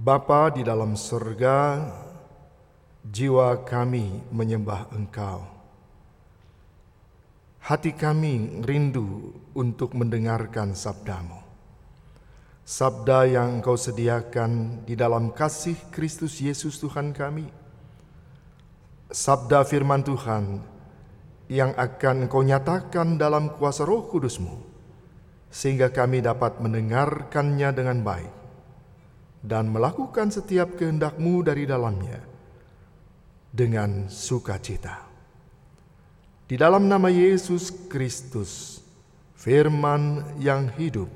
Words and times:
Bapa 0.00 0.48
di 0.48 0.64
dalam 0.64 0.96
surga, 0.96 1.76
jiwa 3.04 3.52
kami 3.68 4.32
menyembah 4.32 4.88
Engkau. 4.96 5.44
Hati 7.60 7.92
kami 7.92 8.64
rindu 8.64 9.36
untuk 9.52 9.92
mendengarkan 9.92 10.72
sabdamu. 10.72 11.36
Sabda 12.64 13.28
yang 13.28 13.60
Engkau 13.60 13.76
sediakan 13.76 14.88
di 14.88 14.96
dalam 14.96 15.36
kasih 15.36 15.76
Kristus 15.92 16.40
Yesus 16.40 16.80
Tuhan 16.80 17.12
kami. 17.12 17.52
Sabda 19.12 19.68
firman 19.68 20.00
Tuhan 20.00 20.64
yang 21.52 21.76
akan 21.76 22.24
Engkau 22.24 22.40
nyatakan 22.40 23.20
dalam 23.20 23.52
kuasa 23.52 23.84
roh 23.84 24.08
kudusmu, 24.08 24.64
sehingga 25.52 25.92
kami 25.92 26.24
dapat 26.24 26.56
mendengarkannya 26.56 27.68
dengan 27.76 28.00
baik 28.00 28.39
dan 29.40 29.72
melakukan 29.72 30.28
setiap 30.28 30.76
kehendakmu 30.76 31.40
dari 31.40 31.64
dalamnya 31.64 32.20
dengan 33.50 34.06
sukacita. 34.12 35.08
Di 36.44 36.58
dalam 36.60 36.90
nama 36.90 37.08
Yesus 37.08 37.88
Kristus, 37.88 38.82
firman 39.38 40.36
yang 40.36 40.68
hidup, 40.76 41.08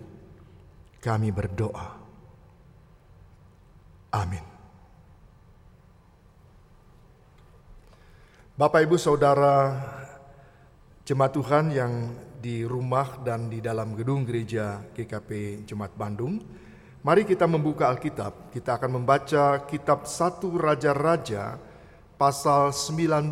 kami 1.03 1.29
berdoa. 1.35 2.01
Amin. 4.15 4.47
Bapak, 8.55 8.87
Ibu, 8.87 8.95
Saudara, 8.95 9.75
jemaat 11.03 11.35
Tuhan 11.35 11.75
yang 11.75 11.93
di 12.39 12.63
rumah 12.63 13.19
dan 13.27 13.51
di 13.51 13.59
dalam 13.59 13.99
gedung 13.99 14.23
gereja 14.23 14.79
GKP 14.95 15.65
Jemaat 15.67 15.99
Bandung, 15.99 16.39
Mari 17.05 17.29
kita 17.29 17.45
membuka 17.45 17.93
Alkitab. 17.93 18.49
Kita 18.49 18.81
akan 18.81 18.97
membaca 18.97 19.69
kitab 19.69 20.09
1 20.09 20.41
Raja-Raja 20.57 21.61
pasal 22.17 22.73
19 22.73 23.29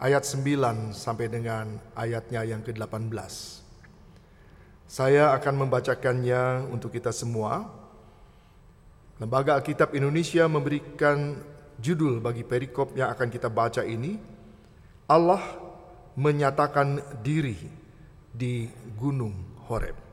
ayat 0.00 0.24
9 0.24 0.96
sampai 0.96 1.28
dengan 1.28 1.76
ayatnya 1.92 2.48
yang 2.48 2.64
ke-18. 2.64 3.12
Saya 4.88 5.36
akan 5.36 5.68
membacakannya 5.68 6.72
untuk 6.72 6.96
kita 6.96 7.12
semua. 7.12 7.68
Lembaga 9.20 9.60
Alkitab 9.60 9.92
Indonesia 9.92 10.48
memberikan 10.48 11.36
judul 11.76 12.24
bagi 12.24 12.40
perikop 12.40 12.96
yang 12.96 13.12
akan 13.12 13.28
kita 13.28 13.52
baca 13.52 13.84
ini. 13.84 14.16
Allah 15.12 15.44
menyatakan 16.16 17.20
diri 17.20 17.60
di 18.32 18.64
Gunung 18.96 19.60
Horeb. 19.68 20.05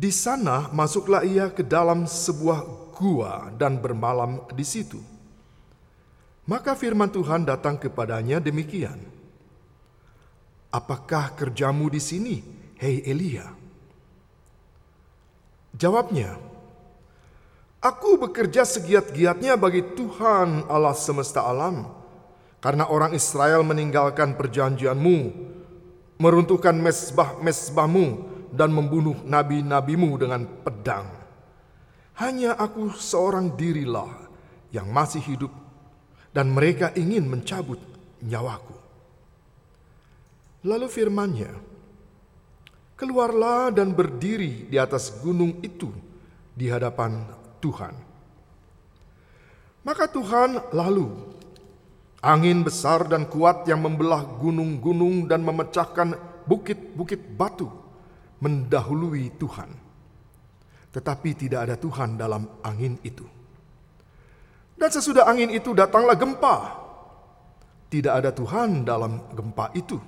Di 0.00 0.08
sana 0.08 0.72
masuklah 0.72 1.20
ia 1.28 1.52
ke 1.52 1.60
dalam 1.60 2.08
sebuah 2.08 2.64
gua 2.96 3.52
dan 3.52 3.76
bermalam 3.76 4.40
di 4.56 4.64
situ. 4.64 4.96
Maka 6.48 6.72
firman 6.72 7.12
Tuhan 7.12 7.44
datang 7.44 7.76
kepadanya 7.76 8.40
demikian. 8.40 8.96
Apakah 10.72 11.36
kerjamu 11.36 11.92
di 11.92 12.00
sini, 12.00 12.40
hei 12.80 13.04
Elia? 13.04 13.44
Jawabnya, 15.76 16.40
Aku 17.80 18.16
bekerja 18.20 18.64
segiat-giatnya 18.64 19.56
bagi 19.56 19.80
Tuhan 19.80 20.68
Allah 20.68 20.96
semesta 20.96 21.44
alam, 21.44 21.88
karena 22.60 22.84
orang 22.88 23.16
Israel 23.16 23.64
meninggalkan 23.64 24.36
perjanjianmu, 24.36 25.32
meruntuhkan 26.20 26.76
mesbah-mesbahmu, 26.76 28.29
dan 28.50 28.74
membunuh 28.74 29.16
nabi-nabimu 29.22 30.10
dengan 30.18 30.46
pedang. 30.66 31.06
Hanya 32.20 32.58
aku 32.58 32.92
seorang 32.92 33.56
dirilah 33.56 34.10
yang 34.74 34.90
masih 34.92 35.24
hidup 35.24 35.52
dan 36.30 36.52
mereka 36.52 36.92
ingin 36.94 37.26
mencabut 37.26 37.80
nyawaku. 38.20 38.76
Lalu 40.68 40.86
firmannya, 40.92 41.52
keluarlah 43.00 43.72
dan 43.72 43.96
berdiri 43.96 44.68
di 44.68 44.76
atas 44.76 45.08
gunung 45.24 45.56
itu 45.64 45.88
di 46.52 46.68
hadapan 46.68 47.24
Tuhan. 47.64 47.96
Maka 49.80 50.04
Tuhan 50.12 50.76
lalu 50.76 51.08
angin 52.20 52.60
besar 52.60 53.08
dan 53.08 53.24
kuat 53.24 53.64
yang 53.64 53.80
membelah 53.80 54.20
gunung-gunung 54.36 55.24
dan 55.24 55.40
memecahkan 55.40 56.20
bukit-bukit 56.44 57.24
batu 57.32 57.79
mendahului 58.40 59.36
Tuhan. 59.36 59.70
Tetapi 60.90 61.30
tidak 61.38 61.70
ada 61.70 61.76
Tuhan 61.78 62.18
dalam 62.18 62.60
angin 62.66 62.98
itu. 63.06 63.22
Dan 64.74 64.90
sesudah 64.90 65.28
angin 65.28 65.52
itu 65.54 65.70
datanglah 65.76 66.18
gempa. 66.18 66.56
Tidak 67.86 68.10
ada 68.10 68.34
Tuhan 68.34 68.82
dalam 68.82 69.30
gempa 69.30 69.70
itu. 69.76 70.00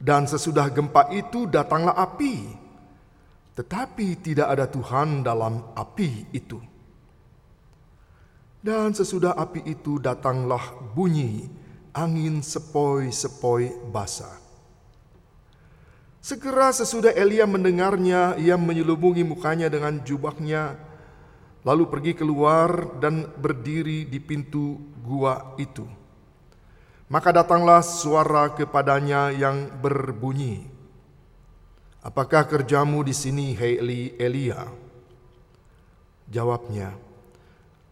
Dan 0.00 0.24
sesudah 0.24 0.72
gempa 0.72 1.12
itu 1.12 1.44
datanglah 1.44 1.92
api. 1.92 2.48
Tetapi 3.52 4.06
tidak 4.24 4.48
ada 4.48 4.64
Tuhan 4.64 5.20
dalam 5.20 5.76
api 5.76 6.32
itu. 6.32 6.56
Dan 8.64 8.96
sesudah 8.96 9.36
api 9.36 9.68
itu 9.68 10.00
datanglah 10.00 10.60
bunyi 10.96 11.44
angin 11.92 12.40
sepoi-sepoi 12.40 13.92
basah. 13.92 14.39
Segera 16.20 16.68
sesudah 16.68 17.16
Elia 17.16 17.48
mendengarnya, 17.48 18.36
ia 18.36 18.60
menyelubungi 18.60 19.24
mukanya 19.24 19.72
dengan 19.72 20.04
jubahnya, 20.04 20.76
lalu 21.64 21.88
pergi 21.88 22.12
keluar 22.12 23.00
dan 23.00 23.24
berdiri 23.40 24.04
di 24.04 24.20
pintu 24.20 24.76
gua 25.00 25.56
itu. 25.56 25.88
Maka 27.08 27.32
datanglah 27.32 27.80
suara 27.80 28.52
kepadanya 28.52 29.32
yang 29.32 29.72
berbunyi, 29.80 30.68
Apakah 32.00 32.48
kerjamu 32.48 33.04
di 33.04 33.12
sini, 33.12 33.52
hei 33.52 33.76
Elia? 34.16 34.64
Jawabnya, 36.32 36.96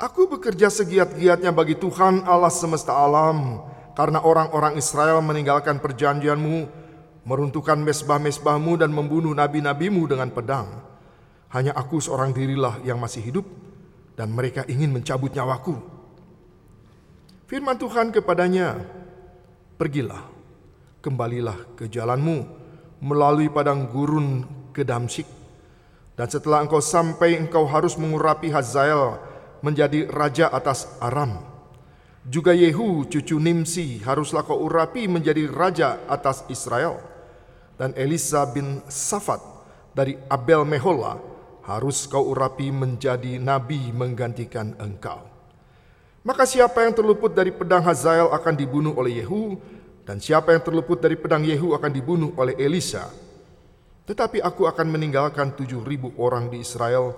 Aku 0.00 0.30
bekerja 0.30 0.72
segiat-giatnya 0.72 1.52
bagi 1.52 1.76
Tuhan 1.76 2.24
Allah 2.24 2.48
semesta 2.48 2.96
alam, 2.96 3.60
karena 3.92 4.24
orang-orang 4.24 4.80
Israel 4.80 5.20
meninggalkan 5.20 5.76
perjanjianmu 5.76 6.87
meruntuhkan 7.28 7.76
mesbah-mesbahmu 7.84 8.80
dan 8.80 8.88
membunuh 8.88 9.36
nabi-nabimu 9.36 10.08
dengan 10.08 10.32
pedang. 10.32 10.64
Hanya 11.52 11.76
aku 11.76 12.00
seorang 12.00 12.32
dirilah 12.32 12.80
yang 12.88 12.96
masih 12.96 13.20
hidup 13.20 13.44
dan 14.16 14.32
mereka 14.32 14.64
ingin 14.64 14.88
mencabut 14.88 15.28
nyawaku. 15.36 15.76
Firman 17.44 17.76
Tuhan 17.76 18.16
kepadanya, 18.16 18.80
Pergilah, 19.76 20.24
kembalilah 21.04 21.76
ke 21.76 21.84
jalanmu 21.86 22.48
melalui 23.04 23.52
padang 23.52 23.84
gurun 23.92 24.48
ke 24.72 24.80
Damsik. 24.82 25.28
Dan 26.18 26.26
setelah 26.26 26.64
engkau 26.64 26.82
sampai 26.82 27.38
engkau 27.38 27.68
harus 27.68 27.94
mengurapi 27.94 28.50
Hazael 28.50 29.20
menjadi 29.62 30.08
raja 30.10 30.50
atas 30.50 30.88
Aram. 30.98 31.44
Juga 32.26 32.52
Yehu 32.52 33.06
cucu 33.06 33.38
Nimsi 33.38 34.02
haruslah 34.02 34.44
kau 34.44 34.60
urapi 34.66 35.06
menjadi 35.06 35.46
raja 35.48 36.02
atas 36.10 36.44
Israel 36.50 37.07
dan 37.78 37.94
Elisa 37.94 38.42
bin 38.50 38.82
Safat 38.90 39.38
dari 39.94 40.18
Abel 40.26 40.66
Mehola 40.66 41.16
harus 41.64 42.04
kau 42.10 42.34
urapi 42.34 42.74
menjadi 42.74 43.38
nabi 43.38 43.94
menggantikan 43.94 44.74
engkau. 44.82 45.22
Maka 46.26 46.44
siapa 46.44 46.84
yang 46.84 46.92
terluput 46.92 47.32
dari 47.32 47.54
pedang 47.54 47.80
Hazael 47.86 48.28
akan 48.34 48.54
dibunuh 48.58 48.92
oleh 48.98 49.22
Yehu, 49.22 49.56
dan 50.02 50.18
siapa 50.18 50.52
yang 50.52 50.60
terluput 50.60 50.98
dari 50.98 51.14
pedang 51.14 51.46
Yehu 51.46 51.72
akan 51.72 51.92
dibunuh 51.92 52.34
oleh 52.36 52.58
Elisa. 52.58 53.08
Tetapi 54.08 54.40
aku 54.40 54.64
akan 54.64 54.88
meninggalkan 54.88 55.52
tujuh 55.52 55.84
ribu 55.84 56.16
orang 56.16 56.48
di 56.48 56.64
Israel, 56.64 57.12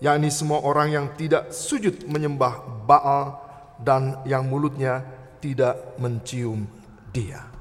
yakni 0.00 0.32
semua 0.32 0.64
orang 0.64 0.88
yang 0.88 1.06
tidak 1.14 1.52
sujud 1.52 2.08
menyembah 2.08 2.84
Baal 2.88 3.36
dan 3.76 4.24
yang 4.24 4.48
mulutnya 4.48 5.04
tidak 5.44 5.96
mencium 6.00 6.64
dia. 7.12 7.59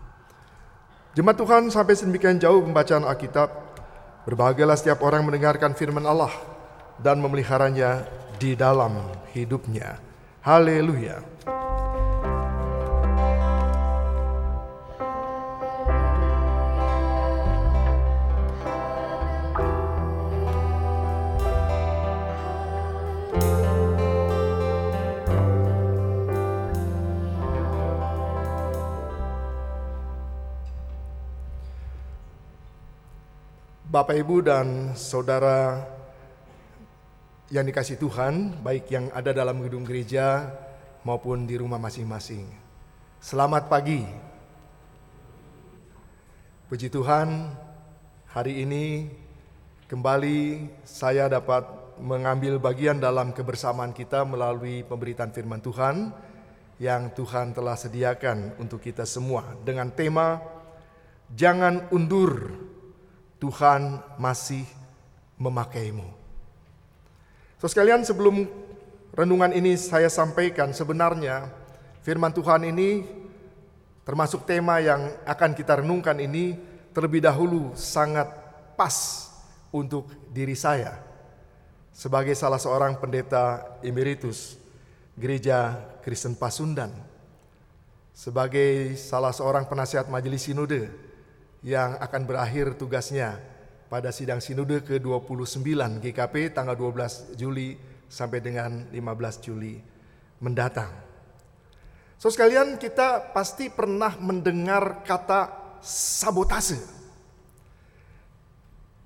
Jemaat 1.19 1.35
Tuhan 1.35 1.67
sampai 1.67 1.99
sedemikian 1.99 2.39
jauh 2.39 2.63
pembacaan 2.63 3.03
Alkitab. 3.03 3.51
Berbahagialah 4.23 4.79
setiap 4.79 5.03
orang 5.03 5.27
mendengarkan 5.27 5.75
firman 5.75 6.07
Allah 6.07 6.31
dan 6.95 7.19
memeliharanya 7.19 8.07
di 8.39 8.55
dalam 8.55 9.03
hidupnya. 9.35 9.99
Haleluya. 10.39 11.19
Bapak, 33.89 34.21
Ibu, 34.21 34.45
dan 34.45 34.93
saudara 34.93 35.81
yang 37.49 37.65
dikasih 37.65 37.97
Tuhan, 37.97 38.61
baik 38.61 38.85
yang 38.93 39.09
ada 39.17 39.33
dalam 39.33 39.65
gedung 39.65 39.81
gereja 39.81 40.45
maupun 41.01 41.49
di 41.49 41.57
rumah 41.57 41.81
masing-masing. 41.81 42.45
Selamat 43.17 43.65
pagi. 43.65 44.05
Puji 46.69 46.93
Tuhan, 46.93 47.49
hari 48.29 48.61
ini 48.61 49.09
kembali 49.89 50.69
saya 50.85 51.25
dapat 51.25 51.65
mengambil 51.97 52.61
bagian 52.61 53.01
dalam 53.01 53.33
kebersamaan 53.33 53.89
kita 53.89 54.21
melalui 54.21 54.85
pemberitaan 54.85 55.33
firman 55.33 55.65
Tuhan 55.65 56.13
yang 56.77 57.09
Tuhan 57.17 57.57
telah 57.57 57.73
sediakan 57.73 58.53
untuk 58.61 58.85
kita 58.85 59.09
semua 59.09 59.57
dengan 59.65 59.89
tema 59.89 60.37
Jangan 61.29 61.93
undur, 61.93 62.57
Tuhan 63.39 64.03
masih 64.19 64.67
memakaimu. 65.39 66.05
So 67.59 67.71
sekalian 67.71 68.03
sebelum 68.03 68.47
renungan 69.15 69.55
ini 69.55 69.75
saya 69.79 70.11
sampaikan 70.11 70.75
sebenarnya 70.75 71.49
firman 72.03 72.31
Tuhan 72.35 72.67
ini 72.67 73.03
termasuk 74.07 74.47
tema 74.47 74.79
yang 74.79 75.11
akan 75.27 75.51
kita 75.55 75.83
renungkan 75.83 76.19
ini 76.19 76.55
terlebih 76.95 77.23
dahulu 77.23 77.75
sangat 77.75 78.27
pas 78.79 79.27
untuk 79.75 80.07
diri 80.31 80.55
saya 80.55 80.97
sebagai 81.91 82.33
salah 82.33 82.57
seorang 82.57 82.95
pendeta 82.95 83.75
emeritus 83.83 84.55
Gereja 85.19 85.75
Kristen 85.99 86.33
Pasundan 86.33 86.95
sebagai 88.15 88.95
salah 88.95 89.35
seorang 89.35 89.67
penasihat 89.67 90.07
majelis 90.07 90.47
sinode 90.47 90.87
yang 91.65 91.99
akan 91.99 92.21
berakhir 92.23 92.79
tugasnya 92.79 93.39
pada 93.89 94.13
sidang 94.13 94.39
sinode 94.39 94.85
ke-29 94.85 95.65
GKP 95.99 96.53
tanggal 96.53 96.77
12 96.77 97.35
Juli 97.35 97.75
sampai 98.05 98.39
dengan 98.39 98.85
15 98.93 99.45
Juli 99.45 99.81
mendatang. 100.39 100.93
So 102.19 102.27
sekalian 102.27 102.77
kita 102.77 103.31
pasti 103.31 103.71
pernah 103.71 104.13
mendengar 104.19 105.03
kata 105.03 105.49
sabotase. 105.81 106.79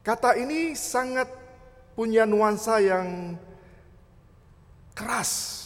Kata 0.03 0.35
ini 0.35 0.75
sangat 0.75 1.31
punya 1.95 2.27
nuansa 2.27 2.83
yang 2.83 3.39
keras. 4.91 5.63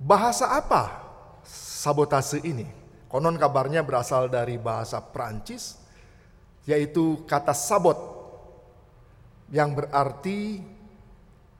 Bahasa 0.00 0.48
apa 0.48 0.96
sabotase 1.44 2.40
ini? 2.40 2.79
Konon 3.10 3.34
kabarnya 3.34 3.82
berasal 3.82 4.30
dari 4.30 4.54
bahasa 4.54 5.02
Prancis 5.02 5.74
yaitu 6.62 7.26
kata 7.26 7.50
sabot 7.50 7.98
yang 9.50 9.74
berarti 9.74 10.62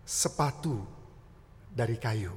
sepatu 0.06 0.79
dari 1.75 1.99
kayu. 1.99 2.31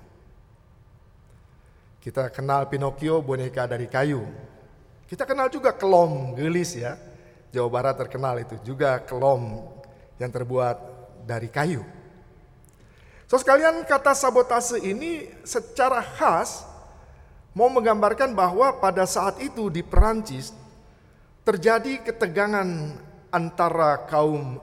Kita 2.01 2.33
kenal 2.33 2.68
Pinocchio 2.68 3.21
boneka 3.21 3.69
dari 3.69 3.86
kayu. 3.86 4.25
Kita 5.06 5.30
kenal 5.30 5.54
juga 5.54 5.77
kelom 5.77 6.33
gelis 6.33 6.74
ya. 6.74 6.98
Jawa 7.54 7.69
Barat 7.69 7.95
terkenal 8.01 8.42
itu 8.42 8.57
juga 8.65 8.98
kelom 9.06 9.62
yang 10.18 10.33
terbuat 10.33 10.77
dari 11.30 11.54
kayu. 11.54 11.86
So 13.30 13.38
sekalian 13.38 13.86
kata 13.86 14.18
sabotase 14.18 14.81
ini 14.81 15.30
secara 15.45 16.01
khas 16.01 16.65
mau 17.53 17.69
menggambarkan 17.69 18.33
bahwa 18.33 18.81
pada 18.81 19.05
saat 19.05 19.38
itu 19.41 19.69
di 19.69 19.85
Perancis 19.85 20.53
terjadi 21.45 22.01
ketegangan 22.01 22.97
antara 23.29 24.05
kaum 24.09 24.57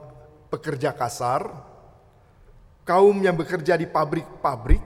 pekerja 0.51 0.91
kasar, 0.91 1.47
kaum 2.83 3.15
yang 3.23 3.35
bekerja 3.39 3.79
di 3.79 3.87
pabrik-pabrik 3.87 4.83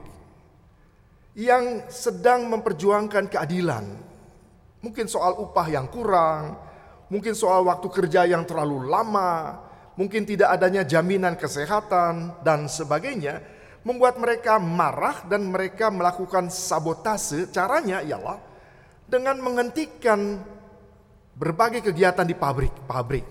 yang 1.36 1.84
sedang 1.90 2.46
memperjuangkan 2.48 3.28
keadilan. 3.28 3.84
Mungkin 4.80 5.10
soal 5.10 5.34
upah 5.42 5.66
yang 5.66 5.90
kurang, 5.90 6.54
mungkin 7.10 7.34
soal 7.34 7.66
waktu 7.66 7.90
kerja 7.90 8.22
yang 8.24 8.46
terlalu 8.46 8.86
lama, 8.86 9.58
mungkin 9.98 10.22
tidak 10.22 10.54
adanya 10.54 10.86
jaminan 10.86 11.34
kesehatan 11.34 12.38
dan 12.46 12.70
sebagainya, 12.70 13.42
membuat 13.86 14.18
mereka 14.18 14.58
marah 14.58 15.22
dan 15.30 15.46
mereka 15.46 15.94
melakukan 15.94 16.50
sabotase. 16.50 17.46
Caranya 17.54 18.02
ialah 18.02 18.42
dengan 19.06 19.38
menghentikan 19.38 20.42
berbagai 21.38 21.86
kegiatan 21.86 22.26
di 22.26 22.34
pabrik-pabrik. 22.34 23.22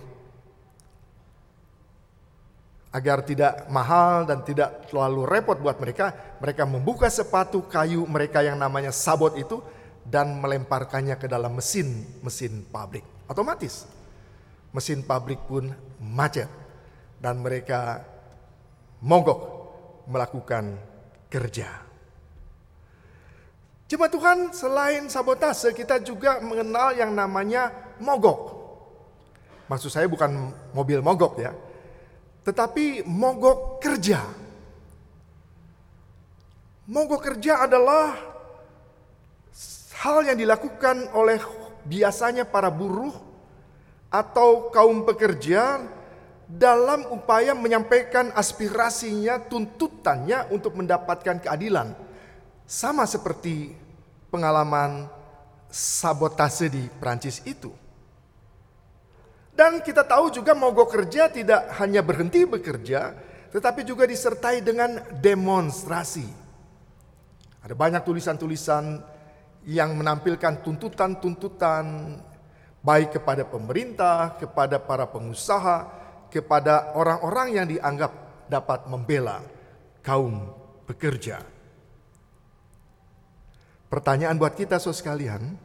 Agar 2.96 3.28
tidak 3.28 3.68
mahal 3.68 4.24
dan 4.24 4.40
tidak 4.48 4.88
terlalu 4.88 5.28
repot 5.28 5.60
buat 5.60 5.75
mereka, 5.75 6.16
mereka 6.40 6.63
membuka 6.63 7.12
sepatu 7.12 7.68
kayu 7.68 8.08
mereka 8.08 8.40
yang 8.40 8.56
namanya 8.56 8.96
sabot 8.96 9.36
itu 9.36 9.60
dan 10.08 10.40
melemparkannya 10.40 11.19
ke 11.19 11.28
dalam 11.28 11.60
mesin-mesin 11.60 12.63
pabrik. 12.72 13.04
Otomatis 13.28 13.84
mesin 14.75 15.04
pabrik 15.04 15.40
pun 15.44 15.72
macet 16.00 16.48
dan 17.19 17.40
mereka 17.40 18.04
mogok 19.00 19.55
melakukan 20.10 20.78
kerja. 21.30 21.86
Cuma 23.86 24.10
Tuhan 24.10 24.50
selain 24.50 25.06
sabotase 25.06 25.69
kita 25.78 26.02
juga 26.02 26.42
mengenal 26.42 26.98
yang 26.98 27.13
namanya 27.13 27.69
mogok. 28.02 28.57
Maksud 29.69 29.94
saya 29.94 30.10
bukan 30.10 30.54
mobil 30.74 31.06
mogok 31.06 31.38
ya. 31.38 31.54
Tetapi 32.46 33.06
mogok 33.06 33.81
kerja. 33.81 34.22
Mogok 36.86 37.22
kerja 37.22 37.66
adalah 37.66 38.13
hal 40.01 40.22
yang 40.22 40.38
dilakukan 40.38 41.10
oleh 41.18 41.42
biasanya 41.86 42.46
para 42.46 42.69
buruh 42.69 43.13
atau 44.10 44.69
kaum 44.69 45.01
pekerja 45.01 45.81
dalam 46.46 47.10
upaya 47.10 47.58
menyampaikan 47.58 48.30
aspirasinya, 48.38 49.42
tuntutannya 49.42 50.54
untuk 50.54 50.78
mendapatkan 50.78 51.42
keadilan 51.42 51.98
sama 52.66 53.06
seperti 53.10 53.74
pengalaman 54.30 55.10
sabotase 55.70 56.70
di 56.70 56.86
Prancis 57.02 57.42
itu. 57.46 57.74
Dan 59.56 59.80
kita 59.80 60.04
tahu 60.04 60.30
juga 60.36 60.52
mogok 60.52 60.92
kerja 61.00 61.32
tidak 61.32 61.72
hanya 61.80 62.04
berhenti 62.04 62.44
bekerja, 62.44 63.16
tetapi 63.56 63.88
juga 63.88 64.04
disertai 64.04 64.60
dengan 64.60 65.00
demonstrasi. 65.16 66.28
Ada 67.64 67.72
banyak 67.72 68.04
tulisan-tulisan 68.04 69.00
yang 69.66 69.96
menampilkan 69.98 70.62
tuntutan-tuntutan 70.62 71.86
baik 72.86 73.18
kepada 73.18 73.48
pemerintah, 73.48 74.38
kepada 74.38 74.78
para 74.78 75.10
pengusaha, 75.10 76.05
kepada 76.36 76.92
orang-orang 77.00 77.48
yang 77.56 77.68
dianggap 77.72 78.12
dapat 78.51 78.92
membela 78.92 79.39
kaum 80.04 80.51
pekerja. 80.84 81.39
Pertanyaan 83.88 84.36
buat 84.36 84.51
kita 84.51 84.75
so 84.75 84.92
sekalian, 84.92 85.56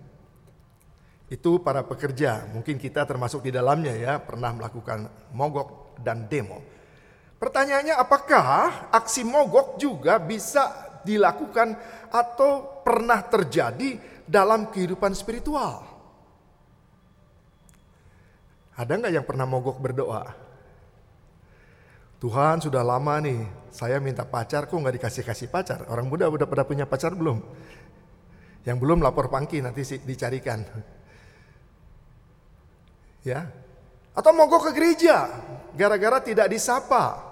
itu 1.26 1.58
para 1.58 1.82
pekerja, 1.82 2.46
mungkin 2.54 2.78
kita 2.78 3.02
termasuk 3.02 3.42
di 3.42 3.50
dalamnya 3.50 3.98
ya, 3.98 4.22
pernah 4.22 4.54
melakukan 4.54 5.10
mogok 5.34 5.98
dan 5.98 6.30
demo. 6.30 6.62
Pertanyaannya 7.40 7.98
apakah 7.98 8.46
aksi 8.94 9.26
mogok 9.26 9.74
juga 9.80 10.22
bisa 10.22 10.94
dilakukan 11.02 11.74
atau 12.12 12.82
pernah 12.86 13.24
terjadi 13.26 13.98
dalam 14.28 14.70
kehidupan 14.70 15.16
spiritual? 15.16 15.82
Ada 18.76 18.92
nggak 18.96 19.12
yang 19.12 19.26
pernah 19.26 19.48
mogok 19.48 19.76
berdoa? 19.80 20.49
Tuhan 22.20 22.60
sudah 22.60 22.84
lama 22.84 23.16
nih, 23.24 23.40
saya 23.72 23.96
minta 23.96 24.28
pacar 24.28 24.68
kok 24.68 24.76
nggak 24.76 25.00
dikasih-kasih 25.00 25.48
pacar. 25.48 25.88
Orang 25.88 26.12
muda 26.12 26.28
udah 26.28 26.44
pada 26.44 26.68
punya 26.68 26.84
pacar 26.84 27.16
belum? 27.16 27.40
Yang 28.68 28.76
belum 28.76 29.00
lapor 29.00 29.32
pangki 29.32 29.64
nanti 29.64 29.80
dicarikan. 30.04 30.60
Ya. 33.24 33.48
Atau 34.12 34.36
mogok 34.36 34.68
ke 34.68 34.70
gereja 34.76 35.32
gara-gara 35.72 36.20
tidak 36.20 36.52
disapa. 36.52 37.24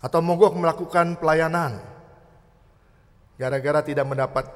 Atau 0.00 0.24
mogok 0.24 0.56
melakukan 0.56 1.20
pelayanan 1.20 1.76
gara-gara 3.36 3.84
tidak 3.84 4.06
mendapat 4.08 4.48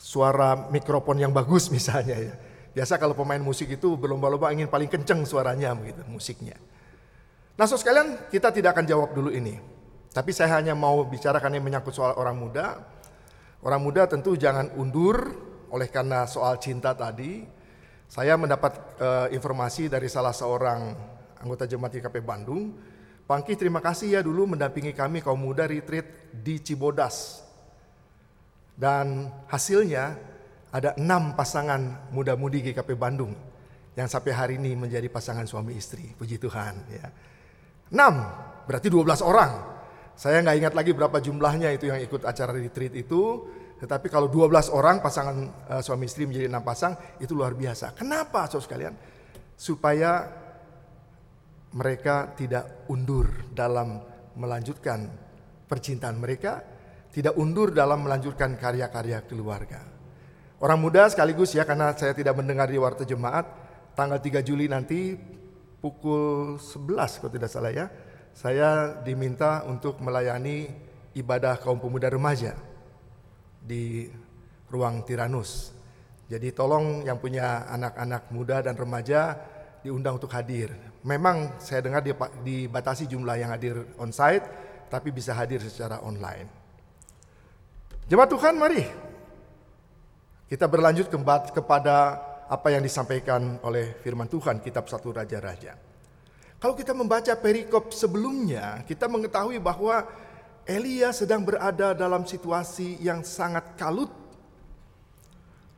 suara 0.00 0.70
mikrofon 0.72 1.20
yang 1.20 1.32
bagus 1.34 1.68
misalnya 1.68 2.16
ya. 2.16 2.34
Biasa 2.78 2.94
kalau 2.94 3.18
pemain 3.18 3.42
musik 3.42 3.74
itu 3.74 3.98
berlomba-lomba 3.98 4.54
ingin 4.54 4.70
paling 4.70 4.86
kenceng 4.86 5.26
suaranya 5.26 5.74
begitu 5.74 6.06
musiknya. 6.06 6.54
Nah, 7.58 7.66
so 7.66 7.74
sekalian 7.74 8.30
kita 8.30 8.54
tidak 8.54 8.78
akan 8.78 8.86
jawab 8.86 9.10
dulu 9.18 9.34
ini. 9.34 9.58
Tapi 10.14 10.30
saya 10.30 10.62
hanya 10.62 10.78
mau 10.78 11.02
bicarakan 11.02 11.58
yang 11.58 11.66
menyangkut 11.66 11.90
soal 11.90 12.14
orang 12.14 12.38
muda. 12.38 12.78
Orang 13.66 13.82
muda 13.82 14.06
tentu 14.06 14.38
jangan 14.38 14.70
undur 14.78 15.26
oleh 15.74 15.90
karena 15.90 16.22
soal 16.30 16.62
cinta 16.62 16.94
tadi. 16.94 17.42
Saya 18.06 18.38
mendapat 18.38 18.78
uh, 19.02 19.26
informasi 19.34 19.90
dari 19.90 20.06
salah 20.06 20.30
seorang 20.30 20.94
anggota 21.42 21.66
jemaat 21.66 21.98
GKP 21.98 22.22
Bandung. 22.22 22.78
Pangki 23.26 23.58
terima 23.58 23.82
kasih 23.82 24.14
ya 24.14 24.20
dulu 24.22 24.54
mendampingi 24.54 24.94
kami 24.94 25.18
kaum 25.18 25.42
muda 25.42 25.66
retreat 25.66 26.30
di 26.30 26.62
Cibodas. 26.62 27.42
Dan 28.78 29.34
hasilnya 29.50 30.14
ada 30.68 30.92
enam 31.00 31.32
pasangan 31.32 32.12
muda-mudi 32.12 32.60
GKP 32.60 32.92
Bandung 32.98 33.32
yang 33.96 34.06
sampai 34.06 34.32
hari 34.36 34.54
ini 34.60 34.76
menjadi 34.78 35.08
pasangan 35.08 35.48
suami 35.48 35.74
istri. 35.74 36.14
Puji 36.14 36.38
Tuhan 36.38 36.74
ya. 36.92 37.06
Enam, 37.90 38.14
berarti 38.68 38.92
12 38.92 39.24
orang. 39.24 39.52
Saya 40.18 40.42
nggak 40.44 40.56
ingat 40.60 40.74
lagi 40.74 40.92
berapa 40.92 41.18
jumlahnya 41.18 41.72
itu 41.72 41.88
yang 41.88 41.98
ikut 41.98 42.22
acara 42.22 42.52
retreat 42.52 42.94
itu. 42.94 43.48
Tetapi 43.78 44.10
kalau 44.10 44.26
12 44.26 44.74
orang 44.74 44.98
pasangan 44.98 45.36
uh, 45.70 45.82
suami 45.82 46.10
istri 46.10 46.26
menjadi 46.26 46.50
enam 46.50 46.66
pasang 46.66 46.94
itu 47.22 47.30
luar 47.34 47.54
biasa. 47.54 47.94
Kenapa 47.94 48.50
saudara 48.50 48.66
sekalian? 48.66 48.94
Supaya 49.54 50.26
mereka 51.74 52.34
tidak 52.34 52.86
undur 52.90 53.50
dalam 53.54 54.02
melanjutkan 54.34 55.06
percintaan 55.66 56.18
mereka, 56.18 56.62
tidak 57.14 57.38
undur 57.38 57.70
dalam 57.70 58.02
melanjutkan 58.02 58.58
karya-karya 58.58 59.26
keluarga. 59.26 59.97
Orang 60.58 60.82
muda 60.82 61.06
sekaligus 61.06 61.54
ya 61.54 61.62
karena 61.62 61.94
saya 61.94 62.10
tidak 62.10 62.34
mendengar 62.34 62.66
di 62.66 62.74
warta 62.82 63.06
jemaat 63.06 63.46
tanggal 63.94 64.18
3 64.18 64.42
Juli 64.42 64.66
nanti 64.66 65.14
pukul 65.78 66.58
11 66.58 67.22
kalau 67.22 67.30
tidak 67.30 67.46
salah 67.46 67.70
ya, 67.70 67.86
saya 68.34 68.98
diminta 69.06 69.62
untuk 69.70 70.02
melayani 70.02 70.66
ibadah 71.14 71.62
kaum 71.62 71.78
pemuda 71.78 72.10
remaja 72.10 72.58
di 73.62 74.10
ruang 74.66 75.06
Tiranus. 75.06 75.70
Jadi 76.26 76.50
tolong 76.50 77.06
yang 77.06 77.22
punya 77.22 77.70
anak-anak 77.70 78.34
muda 78.34 78.58
dan 78.58 78.74
remaja 78.74 79.38
diundang 79.86 80.18
untuk 80.18 80.34
hadir. 80.34 80.74
Memang 81.06 81.54
saya 81.62 81.86
dengar 81.86 82.02
dibatasi 82.42 83.06
jumlah 83.06 83.38
yang 83.38 83.54
hadir 83.54 83.94
on-site, 83.94 84.44
tapi 84.90 85.14
bisa 85.14 85.38
hadir 85.38 85.62
secara 85.62 86.02
online. 86.02 86.50
Jemaat 88.10 88.30
Tuhan 88.34 88.58
mari 88.58 89.07
kita 90.48 90.64
berlanjut 90.64 91.12
kepada 91.52 91.96
apa 92.48 92.72
yang 92.72 92.80
disampaikan 92.80 93.60
oleh 93.60 94.00
firman 94.00 94.24
Tuhan 94.24 94.64
kitab 94.64 94.88
satu 94.88 95.12
Raja-Raja. 95.12 95.76
Kalau 96.58 96.74
kita 96.74 96.96
membaca 96.96 97.30
perikop 97.36 97.92
sebelumnya, 97.92 98.82
kita 98.88 99.06
mengetahui 99.06 99.60
bahwa 99.60 100.08
Elia 100.64 101.12
sedang 101.12 101.44
berada 101.44 101.92
dalam 101.92 102.24
situasi 102.24 102.98
yang 103.04 103.22
sangat 103.22 103.76
kalut. 103.76 104.10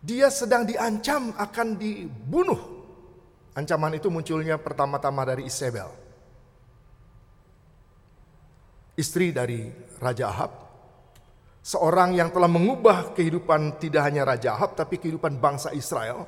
Dia 0.00 0.33
sedang 0.33 0.65
diancam 0.65 1.35
akan 1.37 1.69
dibunuh. 1.77 2.81
Ancaman 3.53 3.99
itu 3.99 4.09
munculnya 4.09 4.57
pertama-tama 4.57 5.27
dari 5.27 5.45
Isabel. 5.50 5.91
Istri 8.97 9.35
dari 9.35 9.69
Raja 10.00 10.33
Ahab. 10.33 10.70
Seorang 11.71 12.19
yang 12.19 12.35
telah 12.35 12.50
mengubah 12.50 13.15
kehidupan 13.15 13.79
tidak 13.79 14.03
hanya 14.11 14.27
Raja 14.27 14.59
Ahab 14.59 14.75
tapi 14.75 14.99
kehidupan 14.99 15.39
bangsa 15.39 15.71
Israel. 15.71 16.27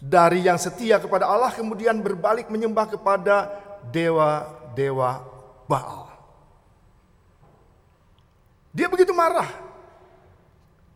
Dari 0.00 0.48
yang 0.48 0.56
setia 0.56 0.96
kepada 0.96 1.28
Allah 1.28 1.52
kemudian 1.52 2.00
berbalik 2.00 2.48
menyembah 2.48 2.88
kepada 2.88 3.52
dewa-dewa 3.92 5.20
Baal. 5.68 6.08
Dia 8.72 8.88
begitu 8.88 9.12
marah 9.12 9.52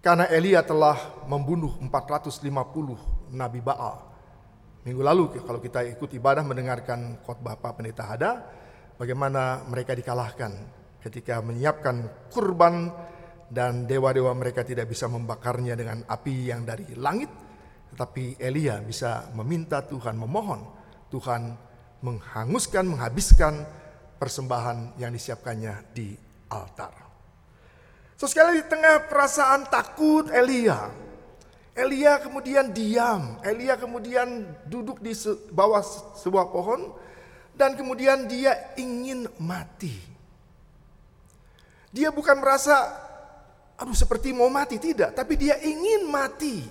karena 0.01 0.25
Elia 0.33 0.65
telah 0.65 0.97
membunuh 1.29 1.77
450 1.77 2.41
nabi 3.37 3.61
Baal. 3.61 4.01
Minggu 4.89 5.05
lalu 5.05 5.45
kalau 5.45 5.61
kita 5.61 5.85
ikut 5.93 6.09
ibadah 6.17 6.41
mendengarkan 6.41 7.21
khotbah 7.21 7.61
Pak 7.61 7.77
Pendeta 7.77 8.09
Hada, 8.09 8.49
bagaimana 8.97 9.61
mereka 9.69 9.93
dikalahkan 9.93 10.57
ketika 11.05 11.45
menyiapkan 11.45 12.09
kurban 12.33 12.89
dan 13.49 13.89
dewa-dewa 13.89 14.33
mereka 14.37 14.63
tidak 14.63 14.93
bisa 14.93 15.09
membakarnya 15.09 15.73
dengan 15.73 16.05
api 16.05 16.53
yang 16.53 16.69
dari 16.69 16.93
langit, 16.97 17.33
tetapi 17.93 18.37
Elia 18.37 18.81
bisa 18.85 19.33
meminta 19.33 19.81
Tuhan, 19.81 20.15
memohon 20.21 20.61
Tuhan 21.09 21.57
menghanguskan, 22.05 22.85
menghabiskan 22.85 23.55
persembahan 24.21 25.01
yang 25.01 25.11
disiapkannya 25.11 25.75
di 25.97 26.15
altar. 26.53 26.93
So 28.19 28.27
sekali 28.27 28.59
di 28.59 28.65
tengah 28.67 29.07
perasaan 29.07 29.71
takut 29.71 30.27
Elia. 30.35 30.91
Elia 31.79 32.19
kemudian 32.19 32.75
diam. 32.75 33.39
Elia 33.47 33.79
kemudian 33.79 34.43
duduk 34.67 34.99
di 34.99 35.15
bawah 35.55 35.79
sebuah 36.19 36.51
pohon. 36.51 36.91
Dan 37.55 37.79
kemudian 37.79 38.27
dia 38.27 38.75
ingin 38.79 39.27
mati. 39.39 39.95
Dia 41.95 42.11
bukan 42.11 42.39
merasa, 42.43 42.91
aduh 43.79 43.95
seperti 43.95 44.35
mau 44.35 44.51
mati. 44.51 44.77
Tidak, 44.77 45.15
tapi 45.15 45.39
dia 45.39 45.57
ingin 45.63 46.11
mati. 46.11 46.67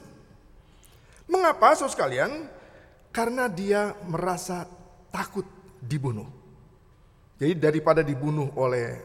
Mengapa 1.28 1.76
saudara 1.76 1.96
sekalian? 1.96 2.32
Karena 3.16 3.50
dia 3.50 3.96
merasa 4.06 4.68
takut 5.10 5.48
dibunuh. 5.82 6.28
Jadi 7.40 7.54
daripada 7.58 8.02
dibunuh 8.04 8.52
oleh 8.60 8.98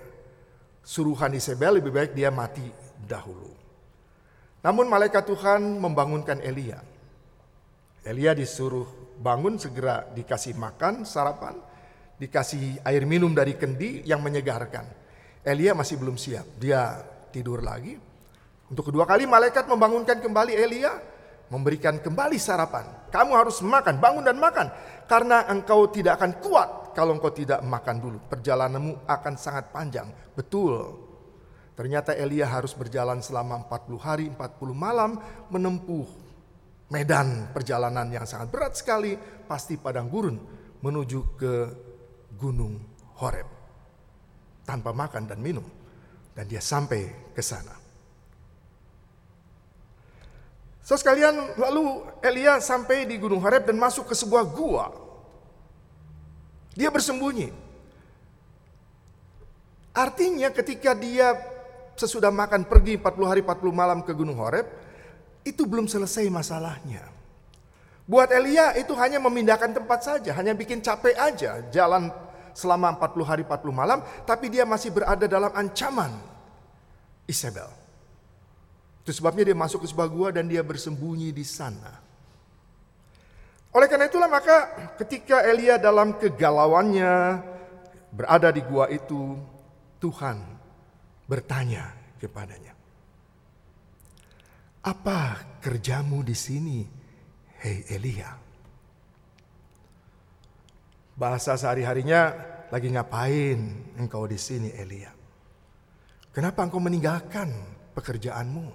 suruhan 0.83 1.33
Isabel 1.33 1.79
lebih 1.79 1.95
baik 1.95 2.13
dia 2.13 2.29
mati 2.29 2.65
dahulu. 3.07 3.55
Namun 4.63 4.87
malaikat 4.87 5.27
Tuhan 5.27 5.79
membangunkan 5.79 6.39
Elia. 6.43 6.79
Elia 8.03 8.35
disuruh 8.35 8.87
bangun 9.19 9.59
segera 9.59 10.07
dikasih 10.11 10.59
makan, 10.59 11.07
sarapan, 11.07 11.55
dikasih 12.19 12.83
air 12.83 13.03
minum 13.07 13.31
dari 13.35 13.55
kendi 13.59 14.03
yang 14.07 14.23
menyegarkan. 14.23 14.87
Elia 15.43 15.75
masih 15.75 15.99
belum 15.99 16.15
siap, 16.15 16.47
dia 16.59 17.03
tidur 17.33 17.65
lagi. 17.65 17.97
Untuk 18.69 18.93
kedua 18.93 19.09
kali 19.09 19.25
malaikat 19.25 19.65
membangunkan 19.69 20.21
kembali 20.21 20.53
Elia, 20.53 20.93
memberikan 21.53 22.01
kembali 22.01 22.41
sarapan. 22.41 23.09
Kamu 23.13 23.33
harus 23.37 23.61
makan, 23.61 24.01
bangun 24.01 24.25
dan 24.25 24.41
makan. 24.41 24.73
Karena 25.05 25.45
engkau 25.53 25.93
tidak 25.93 26.17
akan 26.17 26.33
kuat 26.41 26.69
kalau 26.97 27.17
engkau 27.17 27.29
tidak 27.33 27.61
makan 27.61 28.01
dulu. 28.01 28.19
Perjalananmu 28.29 29.05
akan 29.05 29.35
sangat 29.37 29.69
panjang. 29.69 30.09
Betul. 30.33 30.97
Ternyata 31.77 32.17
Elia 32.17 32.49
harus 32.49 32.73
berjalan 32.73 33.21
selama 33.21 33.69
40 33.69 34.01
hari, 34.01 34.27
40 34.33 34.73
malam 34.73 35.21
menempuh 35.53 36.09
medan 36.93 37.49
perjalanan 37.53 38.09
yang 38.13 38.29
sangat 38.29 38.53
berat 38.53 38.77
sekali, 38.77 39.17
pasti 39.49 39.81
padang 39.81 40.09
gurun 40.13 40.37
menuju 40.81 41.37
ke 41.37 41.55
gunung 42.37 42.77
Horeb. 43.21 43.49
Tanpa 44.65 44.97
makan 44.97 45.29
dan 45.29 45.41
minum. 45.41 45.65
Dan 46.33 46.49
dia 46.49 46.65
sampai 46.65 47.22
ke 47.33 47.41
sana. 47.41 47.83
So 50.83 50.99
sekalian 50.99 51.57
lalu 51.57 52.05
Elia 52.21 52.59
sampai 52.59 53.07
di 53.07 53.17
Gunung 53.17 53.39
Horeb 53.39 53.65
dan 53.65 53.79
masuk 53.79 54.11
ke 54.11 54.15
sebuah 54.19 54.45
gua. 54.51 54.91
Dia 56.75 56.91
bersembunyi. 56.91 57.55
Artinya 59.93 60.49
ketika 60.51 60.97
dia 60.97 61.37
sesudah 61.95 62.33
makan 62.33 62.65
pergi 62.65 62.97
40 62.97 63.31
hari 63.31 63.41
40 63.45 63.71
malam 63.71 63.99
ke 64.01 64.11
Gunung 64.17 64.41
Horeb, 64.41 64.65
itu 65.45 65.69
belum 65.69 65.87
selesai 65.87 66.27
masalahnya. 66.33 67.05
Buat 68.09 68.35
Elia 68.35 68.75
itu 68.75 68.97
hanya 68.99 69.23
memindahkan 69.23 69.71
tempat 69.71 70.01
saja, 70.03 70.35
hanya 70.35 70.57
bikin 70.57 70.83
capek 70.83 71.15
aja 71.15 71.63
jalan 71.71 72.11
selama 72.57 72.99
40 72.99 73.23
hari 73.23 73.43
40 73.47 73.71
malam, 73.71 74.03
tapi 74.27 74.51
dia 74.51 74.67
masih 74.67 74.91
berada 74.91 75.29
dalam 75.31 75.53
ancaman 75.55 76.32
Isabel. 77.33 77.73
Itu 79.03 79.11
sebabnya 79.17 79.49
dia 79.49 79.57
masuk 79.57 79.83
ke 79.83 79.89
sebuah 79.89 80.09
gua 80.13 80.29
dan 80.31 80.47
dia 80.47 80.61
bersembunyi 80.61 81.33
di 81.33 81.43
sana. 81.43 81.99
Oleh 83.73 83.89
karena 83.89 84.07
itulah 84.07 84.29
maka 84.29 84.69
ketika 85.01 85.41
Elia 85.49 85.81
dalam 85.81 86.15
kegalauannya 86.21 87.41
berada 88.13 88.53
di 88.53 88.61
gua 88.63 88.93
itu, 88.93 89.41
Tuhan 89.97 90.39
bertanya 91.25 91.97
kepadanya. 92.21 92.77
Apa 94.85 95.41
kerjamu 95.65 96.21
di 96.21 96.37
sini, 96.37 96.85
hei 97.65 97.87
Elia? 97.89 98.29
Bahasa 101.17 101.57
sehari-harinya 101.57 102.35
lagi 102.69 102.93
ngapain 102.93 103.59
engkau 103.97 104.27
di 104.29 104.37
sini 104.37 104.69
Elia? 104.75 105.22
Kenapa 106.33 106.65
engkau 106.65 106.81
meninggalkan 106.81 107.53
pekerjaanmu? 107.93 108.67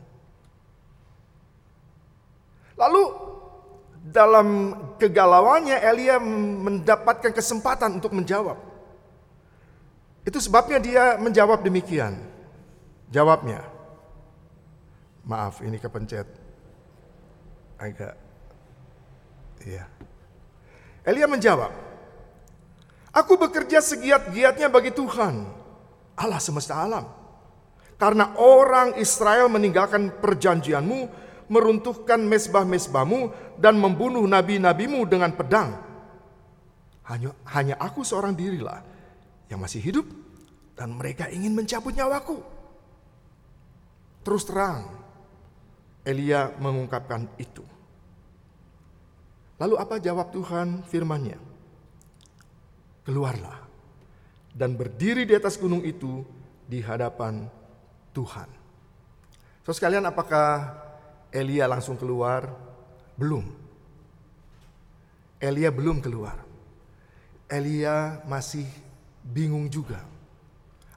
Lalu 2.78 3.04
dalam 4.14 4.48
kegalauannya 5.02 5.82
Elia 5.82 6.22
mendapatkan 6.22 7.34
kesempatan 7.34 7.98
untuk 7.98 8.14
menjawab. 8.14 8.56
Itu 10.22 10.38
sebabnya 10.38 10.78
dia 10.78 11.04
menjawab 11.18 11.66
demikian. 11.66 12.14
Jawabnya, 13.10 13.64
maaf 15.26 15.64
ini 15.66 15.82
kepencet 15.82 16.28
agak 17.80 18.14
ya. 19.66 19.88
Elia 21.08 21.26
menjawab, 21.26 21.72
Aku 23.18 23.34
bekerja 23.40 23.82
segiat-giatnya 23.82 24.70
bagi 24.70 24.94
Tuhan, 24.94 25.42
Allah 26.14 26.38
semesta 26.38 26.78
alam. 26.78 27.08
Karena 27.98 28.38
orang 28.38 28.94
Israel 29.02 29.50
meninggalkan 29.50 30.22
perjanjianmu, 30.22 31.10
meruntuhkan 31.50 32.22
mesbah-mesbahmu, 32.22 33.34
dan 33.58 33.82
membunuh 33.82 34.22
nabi-nabimu 34.30 35.02
dengan 35.10 35.34
pedang. 35.34 35.74
Hanya, 37.10 37.34
hanya 37.50 37.76
aku 37.82 38.06
seorang 38.06 38.38
dirilah 38.38 38.86
yang 39.50 39.58
masih 39.58 39.82
hidup, 39.82 40.06
dan 40.78 40.94
mereka 40.94 41.26
ingin 41.34 41.58
mencabut 41.58 41.98
nyawaku. 41.98 42.38
Terus 44.22 44.46
terang, 44.46 44.94
Elia 46.06 46.54
mengungkapkan 46.62 47.26
itu. 47.42 47.66
Lalu 49.58 49.76
apa 49.82 49.98
jawab 49.98 50.30
Tuhan 50.30 50.86
firman-Nya? 50.86 51.40
Keluarlah 53.10 53.68
dan 54.58 54.74
berdiri 54.74 55.26
di 55.26 55.34
atas 55.38 55.58
gunung 55.58 55.82
itu 55.82 56.22
di 56.66 56.82
hadapan 56.82 57.46
Tuhan. 58.18 58.50
So 59.62 59.70
sekalian 59.70 60.02
apakah 60.10 60.74
Elia 61.30 61.70
langsung 61.70 61.94
keluar? 61.94 62.50
Belum. 63.14 63.46
Elia 65.38 65.70
belum 65.70 66.02
keluar. 66.02 66.42
Elia 67.46 68.26
masih 68.26 68.66
bingung 69.22 69.70
juga. 69.70 70.02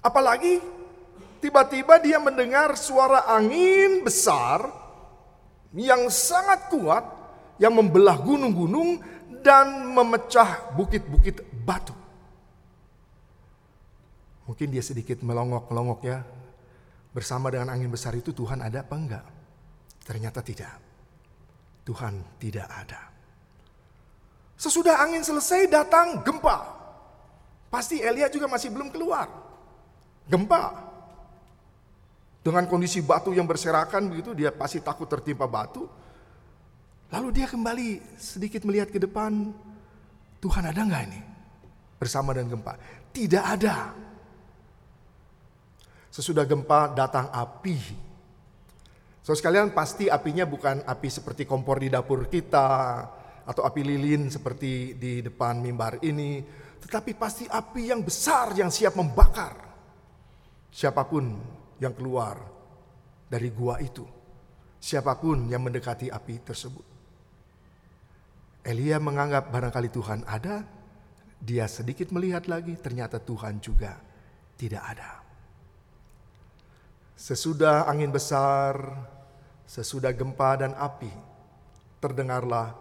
Apalagi 0.00 0.65
tiba-tiba 1.45 2.00
dia 2.00 2.17
mendengar 2.17 2.73
suara 2.73 3.29
angin 3.29 4.00
besar 4.00 4.65
yang 5.77 6.09
sangat 6.09 6.73
kuat 6.73 7.05
yang 7.61 7.77
membelah 7.77 8.17
gunung-gunung 8.17 9.05
dan 9.45 9.93
memecah 9.93 10.73
bukit-bukit 10.73 11.45
batu. 11.69 11.93
Mungkin 14.49 14.73
dia 14.73 14.83
sedikit 14.83 15.21
melongok-melongok 15.21 16.00
ya. 16.03 16.25
Bersama 17.11 17.50
dengan 17.50 17.75
angin 17.75 17.90
besar 17.90 18.14
itu 18.14 18.31
Tuhan 18.31 18.62
ada 18.62 18.87
apa 18.87 18.95
enggak? 18.95 19.26
Ternyata 20.07 20.40
tidak. 20.47 20.79
Tuhan 21.83 22.38
tidak 22.38 22.67
ada. 22.71 23.11
Sesudah 24.55 25.02
angin 25.02 25.25
selesai 25.25 25.67
datang 25.67 26.23
gempa. 26.23 26.79
Pasti 27.73 27.99
Elia 27.99 28.31
juga 28.31 28.47
masih 28.47 28.71
belum 28.71 28.95
keluar. 28.95 29.26
Gempa. 30.31 30.90
Dengan 32.40 32.64
kondisi 32.71 33.02
batu 33.02 33.35
yang 33.35 33.45
berserakan 33.45 34.09
begitu 34.12 34.37
dia 34.37 34.55
pasti 34.55 34.79
takut 34.79 35.11
tertimpa 35.11 35.50
batu. 35.50 35.88
Lalu 37.11 37.29
dia 37.43 37.47
kembali 37.50 38.19
sedikit 38.21 38.62
melihat 38.62 38.93
ke 38.95 39.02
depan. 39.02 39.50
Tuhan 40.38 40.64
ada 40.71 40.81
nggak 40.81 41.02
ini? 41.11 41.21
Bersama 41.99 42.31
dengan 42.31 42.59
gempa. 42.59 42.79
Tidak 43.11 43.45
ada. 43.45 44.10
Sesudah 46.11 46.43
gempa 46.45 46.90
datang 46.90 47.31
api. 47.31 47.79
So 49.23 49.33
sekalian 49.33 49.71
pasti 49.71 50.11
apinya 50.11 50.43
bukan 50.43 50.83
api 50.83 51.09
seperti 51.09 51.47
kompor 51.47 51.79
di 51.79 51.88
dapur 51.88 52.26
kita. 52.26 52.69
Atau 53.47 53.62
api 53.67 53.83
lilin 53.83 54.31
seperti 54.31 54.99
di 54.99 55.23
depan 55.23 55.62
mimbar 55.62 56.02
ini. 56.02 56.43
Tetapi 56.83 57.14
pasti 57.14 57.47
api 57.47 57.95
yang 57.95 58.02
besar 58.02 58.52
yang 58.59 58.69
siap 58.69 58.99
membakar. 58.99 59.55
Siapa 60.71 61.02
pun 61.07 61.25
yang 61.79 61.95
keluar 61.95 62.38
dari 63.31 63.50
gua 63.50 63.79
itu. 63.79 64.07
Siapa 64.81 65.12
pun 65.21 65.47
yang 65.47 65.61
mendekati 65.61 66.09
api 66.09 66.35
tersebut. 66.40 66.87
Elia 68.65 69.00
menganggap 69.00 69.49
barangkali 69.49 69.89
Tuhan 69.93 70.21
ada, 70.25 70.65
dia 71.41 71.65
sedikit 71.65 72.13
melihat 72.13 72.45
lagi, 72.49 72.76
ternyata 72.76 73.17
Tuhan 73.21 73.61
juga 73.61 73.97
tidak 74.56 74.85
ada. 74.85 75.20
Sesudah 77.21 77.85
angin 77.85 78.09
besar, 78.09 78.80
sesudah 79.69 80.09
gempa 80.09 80.56
dan 80.56 80.73
api, 80.73 81.13
terdengarlah 82.00 82.73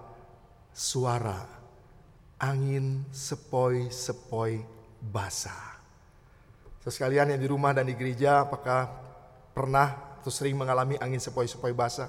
suara 0.71 1.43
angin 2.39 3.03
sepoi-sepoi 3.11 4.63
basah. 5.03 5.83
Sesekalian 6.79 7.35
yang 7.35 7.41
di 7.43 7.51
rumah 7.51 7.75
dan 7.75 7.83
di 7.83 7.99
gereja, 7.99 8.47
apakah 8.47 8.87
pernah 9.51 10.15
atau 10.23 10.31
sering 10.31 10.55
mengalami 10.55 10.95
angin 11.03 11.19
sepoi-sepoi 11.19 11.75
basah? 11.75 12.07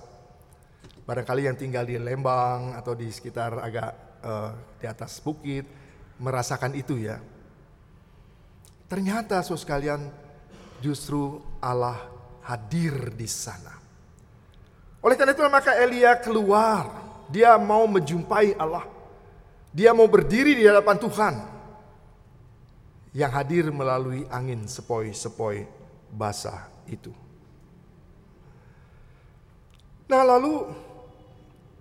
Barangkali 1.03 1.51
yang 1.51 1.59
tinggal 1.59 1.83
di 1.83 1.99
Lembang 1.99 2.79
atau 2.79 2.95
di 2.95 3.11
sekitar 3.11 3.59
agak 3.59 3.91
uh, 4.23 4.55
di 4.79 4.87
atas 4.87 5.19
bukit 5.19 5.67
merasakan 6.23 6.79
itu 6.79 6.95
ya. 6.95 7.19
Ternyata 8.87 9.43
saudara 9.43 9.67
sekalian 9.67 10.01
justru 10.79 11.43
Allah 11.59 12.20
hadir 12.51 13.15
di 13.15 13.31
sana. 13.31 13.79
Oleh 15.01 15.15
karena 15.15 15.33
itu 15.33 15.43
maka 15.47 15.79
Elia 15.79 16.19
keluar. 16.19 16.91
Dia 17.31 17.55
mau 17.55 17.87
menjumpai 17.87 18.59
Allah. 18.59 18.85
Dia 19.71 19.95
mau 19.95 20.11
berdiri 20.11 20.59
di 20.59 20.67
hadapan 20.67 20.99
Tuhan. 20.99 21.35
Yang 23.15 23.33
hadir 23.39 23.65
melalui 23.71 24.27
angin 24.27 24.67
sepoi-sepoi 24.67 25.67
basah 26.11 26.67
itu. 26.91 27.15
Nah 30.11 30.27
lalu 30.27 30.67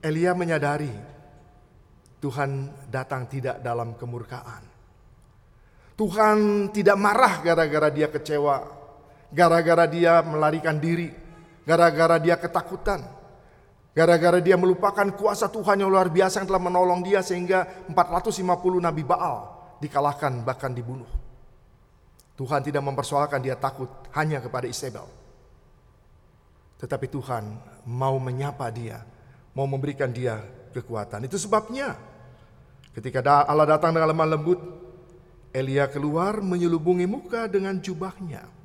Elia 0.06 0.38
menyadari 0.38 0.94
Tuhan 2.22 2.70
datang 2.88 3.26
tidak 3.26 3.58
dalam 3.66 3.98
kemurkaan. 3.98 4.70
Tuhan 6.00 6.70
tidak 6.72 6.96
marah 6.96 7.44
gara-gara 7.44 7.92
dia 7.92 8.08
kecewa, 8.08 8.79
gara-gara 9.30 9.86
dia 9.86 10.22
melarikan 10.26 10.78
diri, 10.78 11.14
gara-gara 11.66 12.18
dia 12.18 12.36
ketakutan, 12.38 13.06
gara-gara 13.94 14.42
dia 14.42 14.58
melupakan 14.58 15.08
kuasa 15.14 15.50
Tuhan 15.50 15.82
yang 15.86 15.90
luar 15.90 16.10
biasa 16.10 16.44
yang 16.44 16.48
telah 16.50 16.64
menolong 16.64 17.02
dia 17.06 17.22
sehingga 17.22 17.66
450 17.90 18.44
nabi 18.82 19.02
Baal 19.06 19.38
dikalahkan 19.80 20.44
bahkan 20.44 20.74
dibunuh. 20.74 21.10
Tuhan 22.40 22.64
tidak 22.64 22.84
mempersoalkan 22.84 23.44
dia 23.44 23.60
takut 23.60 23.92
hanya 24.16 24.40
kepada 24.40 24.64
Isabel. 24.64 25.04
Tetapi 26.80 27.12
Tuhan 27.12 27.44
mau 27.84 28.16
menyapa 28.16 28.72
dia 28.72 29.04
mau 29.60 29.68
memberikan 29.68 30.08
dia 30.08 30.40
kekuatan. 30.72 31.26
Itu 31.26 31.36
sebabnya 31.36 32.00
ketika 32.94 33.20
Allah 33.44 33.76
datang 33.76 33.92
dengan 33.92 34.16
lemah 34.16 34.40
lembut, 34.40 34.60
Elia 35.52 35.90
keluar 35.90 36.40
menyelubungi 36.40 37.10
muka 37.10 37.50
dengan 37.50 37.76
jubahnya. 37.82 38.59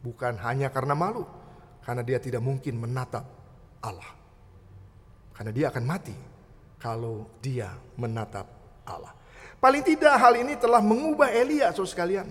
Bukan 0.00 0.40
hanya 0.40 0.72
karena 0.72 0.96
malu, 0.96 1.28
karena 1.84 2.00
dia 2.00 2.16
tidak 2.16 2.40
mungkin 2.40 2.80
menatap 2.80 3.24
Allah. 3.84 4.12
Karena 5.36 5.52
dia 5.52 5.68
akan 5.72 5.84
mati 5.84 6.16
kalau 6.80 7.28
dia 7.40 7.68
menatap 8.00 8.48
Allah. 8.88 9.12
Paling 9.60 9.84
tidak 9.84 10.16
hal 10.16 10.40
ini 10.40 10.56
telah 10.56 10.80
mengubah 10.80 11.28
Elia, 11.28 11.68
saudara 11.76 11.92
sekalian. 11.92 12.28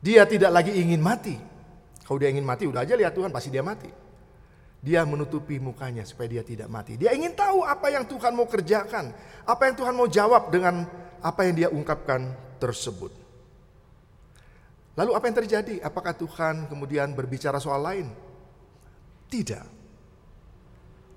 Dia 0.00 0.24
tidak 0.24 0.48
lagi 0.48 0.72
ingin 0.72 1.00
mati. 1.00 1.36
Kalau 2.04 2.16
dia 2.16 2.32
ingin 2.32 2.46
mati, 2.46 2.64
udah 2.64 2.84
aja 2.86 2.96
lihat 2.96 3.12
Tuhan, 3.12 3.28
pasti 3.28 3.52
dia 3.52 3.60
mati. 3.60 3.90
Dia 4.80 5.02
menutupi 5.02 5.58
mukanya 5.58 6.06
supaya 6.06 6.30
dia 6.30 6.44
tidak 6.46 6.70
mati. 6.70 6.94
Dia 6.94 7.12
ingin 7.12 7.34
tahu 7.34 7.66
apa 7.66 7.90
yang 7.90 8.06
Tuhan 8.06 8.32
mau 8.32 8.46
kerjakan. 8.46 9.12
Apa 9.44 9.62
yang 9.68 9.74
Tuhan 9.74 9.94
mau 9.98 10.08
jawab 10.08 10.48
dengan 10.48 10.86
apa 11.20 11.40
yang 11.42 11.54
dia 11.58 11.68
ungkapkan 11.74 12.32
tersebut. 12.62 13.25
Lalu 14.96 15.10
apa 15.12 15.24
yang 15.28 15.36
terjadi? 15.44 15.74
Apakah 15.84 16.16
Tuhan 16.16 16.72
kemudian 16.72 17.12
berbicara 17.12 17.60
soal 17.60 17.84
lain? 17.84 18.08
Tidak. 19.28 19.76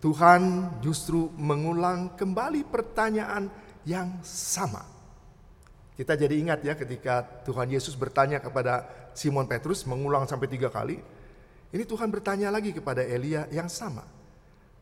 Tuhan 0.04 0.42
justru 0.84 1.32
mengulang 1.36 2.16
kembali 2.16 2.68
pertanyaan 2.68 3.48
yang 3.88 4.20
sama. 4.24 4.84
Kita 5.96 6.16
jadi 6.16 6.32
ingat 6.40 6.64
ya 6.64 6.76
ketika 6.80 7.44
Tuhan 7.44 7.72
Yesus 7.72 7.96
bertanya 7.96 8.40
kepada 8.40 8.88
Simon 9.12 9.48
Petrus 9.48 9.84
mengulang 9.84 10.24
sampai 10.28 10.48
tiga 10.48 10.72
kali. 10.72 11.00
Ini 11.76 11.84
Tuhan 11.84 12.08
bertanya 12.08 12.48
lagi 12.48 12.72
kepada 12.72 13.04
Elia 13.04 13.48
yang 13.52 13.68
sama. 13.68 14.04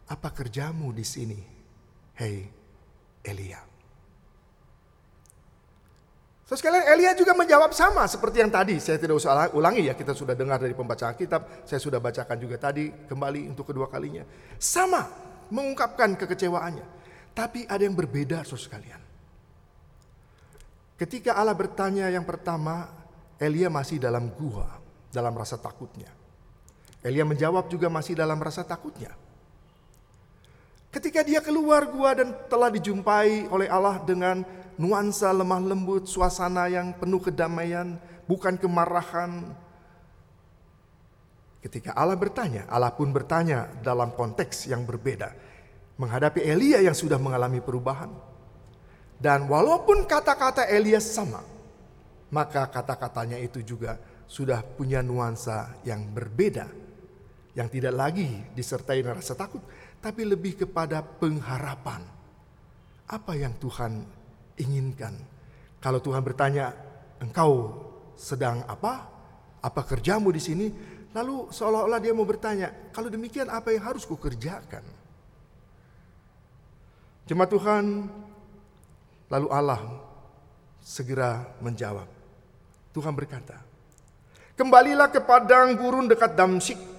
Apa 0.09 0.29
kerjamu 0.29 0.93
di 0.93 1.01
sini? 1.01 1.39
Hei 2.17 2.45
Elia. 3.25 3.76
So 6.47 6.55
sekalian 6.55 6.87
Elia 6.87 7.11
juga 7.11 7.35
menjawab 7.35 7.75
sama 7.75 8.07
seperti 8.07 8.39
yang 8.39 8.47
tadi. 8.47 8.79
Saya 8.79 8.95
tidak 8.95 9.19
usah 9.19 9.51
ulangi 9.51 9.83
ya, 9.83 9.93
kita 9.99 10.15
sudah 10.15 10.31
dengar 10.31 10.63
dari 10.63 10.71
pembacaan 10.71 11.11
kitab. 11.19 11.67
Saya 11.67 11.75
sudah 11.83 11.99
bacakan 11.99 12.39
juga 12.39 12.55
tadi 12.55 12.87
kembali 12.87 13.51
untuk 13.51 13.67
kedua 13.67 13.91
kalinya. 13.91 14.23
Sama 14.55 15.03
mengungkapkan 15.51 16.15
kekecewaannya. 16.15 16.87
Tapi 17.35 17.67
ada 17.67 17.83
yang 17.83 17.99
berbeda 17.99 18.47
saudara 18.47 18.63
sekalian. 18.63 19.01
Ketika 20.95 21.35
Allah 21.35 21.53
bertanya 21.53 22.07
yang 22.07 22.23
pertama, 22.23 22.95
Elia 23.37 23.67
masih 23.67 23.99
dalam 23.99 24.31
gua, 24.31 24.79
dalam 25.11 25.35
rasa 25.35 25.59
takutnya. 25.59 26.09
Elia 27.03 27.27
menjawab 27.27 27.67
juga 27.67 27.91
masih 27.91 28.15
dalam 28.15 28.39
rasa 28.39 28.63
takutnya. 28.63 29.11
Ketika 30.97 31.21
dia 31.21 31.45
keluar 31.45 31.85
gua 31.93 32.17
dan 32.17 32.33
telah 32.49 32.73
dijumpai 32.73 33.45
oleh 33.53 33.69
Allah 33.69 34.01
dengan 34.01 34.41
nuansa 34.81 35.29
lemah 35.29 35.61
lembut, 35.61 36.09
suasana 36.09 36.65
yang 36.73 36.89
penuh 36.97 37.21
kedamaian, 37.21 38.01
bukan 38.25 38.57
kemarahan. 38.57 39.45
Ketika 41.61 41.93
Allah 41.93 42.17
bertanya, 42.17 42.65
Allah 42.65 42.89
pun 42.89 43.13
bertanya 43.13 43.69
dalam 43.85 44.09
konteks 44.09 44.65
yang 44.73 44.89
berbeda. 44.89 45.37
Menghadapi 46.01 46.41
Elia 46.41 46.81
yang 46.81 46.97
sudah 46.97 47.21
mengalami 47.21 47.61
perubahan. 47.61 48.09
Dan 49.21 49.45
walaupun 49.45 50.01
kata-kata 50.09 50.65
Elia 50.65 50.97
sama, 50.97 51.45
maka 52.33 52.65
kata-katanya 52.73 53.37
itu 53.37 53.61
juga 53.61 54.01
sudah 54.25 54.65
punya 54.65 55.05
nuansa 55.05 55.77
yang 55.85 56.09
berbeda. 56.09 56.89
Yang 57.53 57.69
tidak 57.69 57.93
lagi 57.93 58.29
disertai 58.57 59.05
rasa 59.05 59.37
takut, 59.37 59.61
tapi 60.07 60.23
lebih 60.23 60.63
kepada 60.63 61.03
pengharapan. 61.03 61.99
Apa 63.11 63.35
yang 63.35 63.51
Tuhan 63.59 64.07
inginkan? 64.55 65.19
Kalau 65.83 65.99
Tuhan 65.99 66.23
bertanya, 66.23 66.71
"Engkau 67.19 67.75
sedang 68.15 68.63
apa? 68.71 69.03
Apa 69.59 69.83
kerjamu 69.83 70.31
di 70.31 70.39
sini?" 70.39 70.67
Lalu 71.11 71.51
seolah-olah 71.51 71.99
dia 71.99 72.15
mau 72.15 72.23
bertanya, 72.23 72.71
"Kalau 72.95 73.11
demikian 73.11 73.51
apa 73.51 73.75
yang 73.75 73.83
harus 73.83 74.07
kukerjakan?" 74.07 74.87
Jemaat 77.27 77.51
Tuhan, 77.51 78.07
lalu 79.27 79.47
Allah 79.51 79.83
segera 80.79 81.51
menjawab. 81.59 82.07
Tuhan 82.95 83.11
berkata, 83.11 83.59
Kembalilah 84.55 85.11
ke 85.11 85.21
padang 85.21 85.75
gurun 85.77 86.07
dekat 86.09 86.33
Damsyik. 86.33 86.96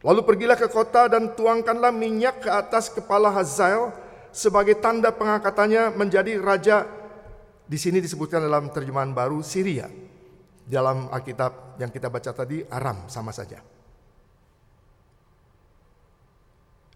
Lalu 0.00 0.20
pergilah 0.24 0.56
ke 0.56 0.68
kota 0.72 1.12
dan 1.12 1.36
tuangkanlah 1.36 1.92
minyak 1.92 2.44
ke 2.44 2.50
atas 2.50 2.88
kepala 2.88 3.28
Hazael 3.32 3.92
sebagai 4.32 4.80
tanda 4.80 5.12
pengangkatannya 5.12 5.92
menjadi 5.92 6.40
raja. 6.40 6.88
Di 7.68 7.76
sini 7.76 8.00
disebutkan 8.00 8.40
dalam 8.40 8.72
terjemahan 8.72 9.12
baru 9.12 9.44
Syria. 9.44 9.86
Dalam 10.64 11.10
Alkitab 11.10 11.76
yang 11.82 11.90
kita 11.90 12.08
baca 12.08 12.30
tadi 12.32 12.62
Aram 12.64 13.10
sama 13.10 13.34
saja. 13.34 13.60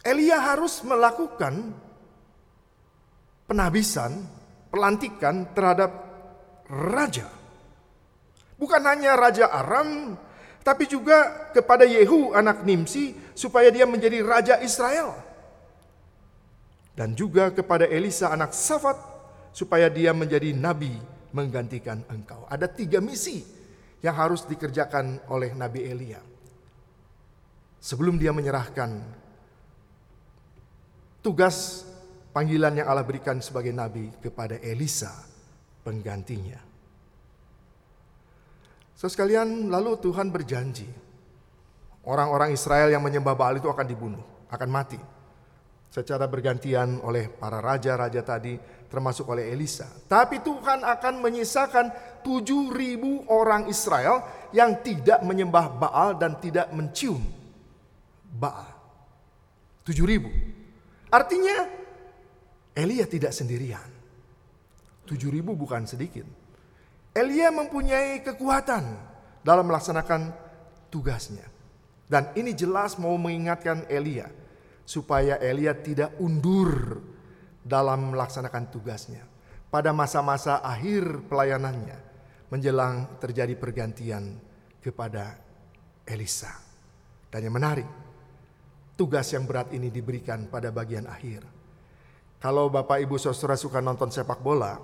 Elia 0.04 0.36
harus 0.36 0.84
melakukan 0.84 1.72
penabisan, 3.48 4.20
pelantikan 4.68 5.48
terhadap 5.56 5.90
raja 6.68 7.44
Bukan 8.54 8.82
hanya 8.86 9.18
Raja 9.18 9.50
Aram, 9.50 10.14
tapi 10.64 10.88
juga 10.88 11.52
kepada 11.52 11.84
Yehu 11.84 12.32
anak 12.32 12.64
Nimsi 12.64 13.12
supaya 13.36 13.68
dia 13.68 13.84
menjadi 13.84 14.24
Raja 14.24 14.54
Israel. 14.64 15.12
Dan 16.96 17.12
juga 17.12 17.52
kepada 17.52 17.84
Elisa 17.84 18.32
anak 18.32 18.56
Safat 18.56 18.96
supaya 19.52 19.92
dia 19.92 20.16
menjadi 20.16 20.56
Nabi 20.56 20.96
menggantikan 21.36 22.00
engkau. 22.08 22.48
Ada 22.48 22.64
tiga 22.64 23.04
misi 23.04 23.44
yang 24.00 24.16
harus 24.16 24.48
dikerjakan 24.48 25.20
oleh 25.28 25.52
Nabi 25.52 25.84
Elia. 25.84 26.22
Sebelum 27.84 28.16
dia 28.16 28.32
menyerahkan 28.32 29.04
tugas 31.20 31.84
panggilan 32.32 32.80
yang 32.80 32.88
Allah 32.88 33.04
berikan 33.04 33.36
sebagai 33.44 33.74
Nabi 33.74 34.08
kepada 34.24 34.56
Elisa 34.64 35.12
penggantinya. 35.84 36.73
So 38.94 39.10
sekalian, 39.10 39.68
lalu 39.68 39.98
Tuhan 39.98 40.30
berjanji 40.30 40.86
orang-orang 42.06 42.54
Israel 42.54 42.92
yang 42.92 43.02
menyembah 43.02 43.34
Baal 43.34 43.58
itu 43.58 43.66
akan 43.66 43.86
dibunuh, 43.86 44.22
akan 44.48 44.70
mati. 44.70 45.00
Secara 45.90 46.26
bergantian 46.26 46.98
oleh 47.06 47.30
para 47.30 47.62
raja-raja 47.62 48.18
tadi 48.26 48.58
termasuk 48.90 49.30
oleh 49.30 49.50
Elisa. 49.54 49.86
Tapi 50.10 50.42
Tuhan 50.42 50.82
akan 50.82 51.14
menyisakan 51.22 51.86
tujuh 52.26 52.74
ribu 52.74 53.22
orang 53.30 53.70
Israel 53.70 54.22
yang 54.50 54.82
tidak 54.82 55.22
menyembah 55.22 55.70
Baal 55.70 56.18
dan 56.18 56.38
tidak 56.42 56.70
mencium 56.74 57.22
Baal. 58.34 58.70
Tujuh 59.86 60.02
ribu. 60.02 60.30
Artinya 61.14 61.70
Elia 62.74 63.06
tidak 63.06 63.30
sendirian. 63.30 63.86
Tujuh 65.06 65.30
ribu 65.30 65.54
bukan 65.54 65.86
sedikit. 65.86 66.26
Elia 67.14 67.54
mempunyai 67.54 68.26
kekuatan 68.26 68.84
dalam 69.46 69.70
melaksanakan 69.70 70.34
tugasnya. 70.90 71.46
Dan 72.10 72.34
ini 72.34 72.52
jelas 72.52 72.98
mau 72.98 73.14
mengingatkan 73.14 73.86
Elia 73.86 74.26
supaya 74.82 75.38
Elia 75.38 75.78
tidak 75.78 76.18
undur 76.18 77.00
dalam 77.62 78.12
melaksanakan 78.12 78.64
tugasnya. 78.68 79.22
Pada 79.70 79.94
masa-masa 79.94 80.58
akhir 80.58 81.30
pelayanannya 81.30 81.98
menjelang 82.50 83.18
terjadi 83.22 83.54
pergantian 83.58 84.38
kepada 84.82 85.38
Elisa. 86.06 86.50
Dan 87.30 87.50
yang 87.50 87.54
menarik, 87.56 87.88
tugas 88.94 89.30
yang 89.34 89.46
berat 89.46 89.70
ini 89.74 89.90
diberikan 89.90 90.46
pada 90.46 90.70
bagian 90.70 91.10
akhir. 91.10 91.42
Kalau 92.38 92.70
Bapak 92.70 93.00
Ibu 93.02 93.18
Saudara 93.18 93.58
suka 93.58 93.80
nonton 93.80 94.12
sepak 94.12 94.38
bola, 94.38 94.78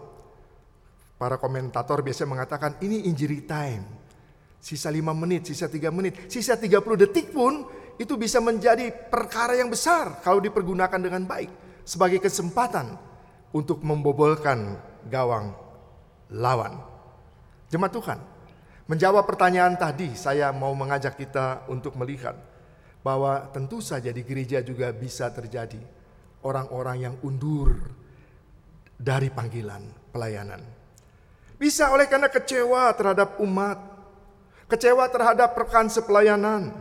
Para 1.21 1.37
komentator 1.37 2.01
biasanya 2.01 2.33
mengatakan 2.33 2.81
ini 2.81 3.05
injury 3.05 3.45
time. 3.45 3.85
Sisa 4.57 4.89
5 4.89 5.13
menit, 5.13 5.45
sisa 5.45 5.69
3 5.69 5.93
menit, 5.93 6.33
sisa 6.33 6.57
30 6.57 6.81
detik 6.97 7.29
pun 7.37 7.69
itu 8.01 8.17
bisa 8.17 8.41
menjadi 8.41 8.89
perkara 8.89 9.53
yang 9.53 9.69
besar 9.69 10.25
kalau 10.25 10.41
dipergunakan 10.41 10.97
dengan 10.97 11.29
baik 11.29 11.53
sebagai 11.85 12.25
kesempatan 12.25 12.97
untuk 13.53 13.85
membobolkan 13.85 14.81
gawang 15.13 15.53
lawan. 16.33 16.81
Jemaat 17.69 17.93
Tuhan, 17.93 18.19
menjawab 18.89 19.29
pertanyaan 19.29 19.77
tadi 19.77 20.17
saya 20.17 20.49
mau 20.57 20.73
mengajak 20.73 21.21
kita 21.21 21.69
untuk 21.69 22.01
melihat 22.01 22.33
bahwa 23.05 23.45
tentu 23.53 23.85
saja 23.85 24.09
di 24.09 24.25
gereja 24.25 24.65
juga 24.65 24.89
bisa 24.97 25.29
terjadi 25.29 25.85
orang-orang 26.49 26.97
yang 27.05 27.15
undur 27.21 27.77
dari 28.97 29.29
panggilan 29.29 29.85
pelayanan. 30.09 30.80
Bisa 31.61 31.93
oleh 31.93 32.09
karena 32.09 32.33
kecewa 32.33 32.89
terhadap 32.97 33.37
umat, 33.37 33.77
kecewa 34.65 35.05
terhadap 35.13 35.53
rekan 35.53 35.93
sepelayanan. 35.93 36.73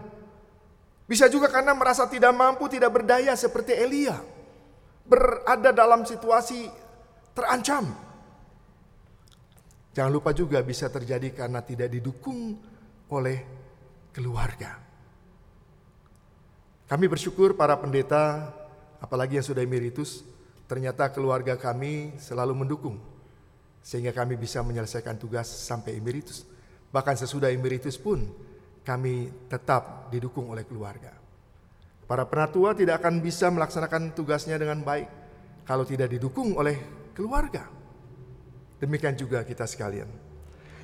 Bisa 1.03 1.27
juga 1.27 1.51
karena 1.51 1.75
merasa 1.75 2.07
tidak 2.07 2.31
mampu, 2.31 2.71
tidak 2.71 2.95
berdaya 2.95 3.35
seperti 3.35 3.75
Elia. 3.75 4.15
Berada 5.03 5.75
dalam 5.75 6.07
situasi 6.07 6.71
terancam. 7.35 7.91
Jangan 9.91 10.11
lupa 10.15 10.31
juga 10.31 10.63
bisa 10.63 10.87
terjadi 10.87 11.35
karena 11.35 11.59
tidak 11.59 11.91
didukung 11.91 12.55
oleh 13.11 13.43
keluarga. 14.15 14.79
Kami 16.87 17.05
bersyukur 17.11 17.51
para 17.59 17.75
pendeta, 17.75 18.47
apalagi 19.03 19.43
yang 19.43 19.43
sudah 19.43 19.59
emeritus, 19.59 20.23
ternyata 20.71 21.11
keluarga 21.11 21.59
kami 21.59 22.15
selalu 22.15 22.63
mendukung 22.63 23.08
sehingga 23.89 24.13
kami 24.13 24.37
bisa 24.37 24.61
menyelesaikan 24.61 25.17
tugas 25.17 25.49
sampai 25.49 25.97
emeritus. 25.97 26.45
Bahkan 26.93 27.25
sesudah 27.25 27.49
emeritus 27.49 27.97
pun 27.97 28.21
kami 28.85 29.33
tetap 29.49 30.13
didukung 30.13 30.45
oleh 30.53 30.61
keluarga. 30.61 31.09
Para 32.05 32.29
penatua 32.29 32.77
tidak 32.77 33.01
akan 33.01 33.17
bisa 33.17 33.49
melaksanakan 33.49 34.13
tugasnya 34.13 34.61
dengan 34.61 34.85
baik 34.85 35.09
kalau 35.65 35.89
tidak 35.89 36.13
didukung 36.13 36.53
oleh 36.53 36.77
keluarga. 37.17 37.65
Demikian 38.77 39.17
juga 39.17 39.41
kita 39.41 39.65
sekalian. 39.65 40.09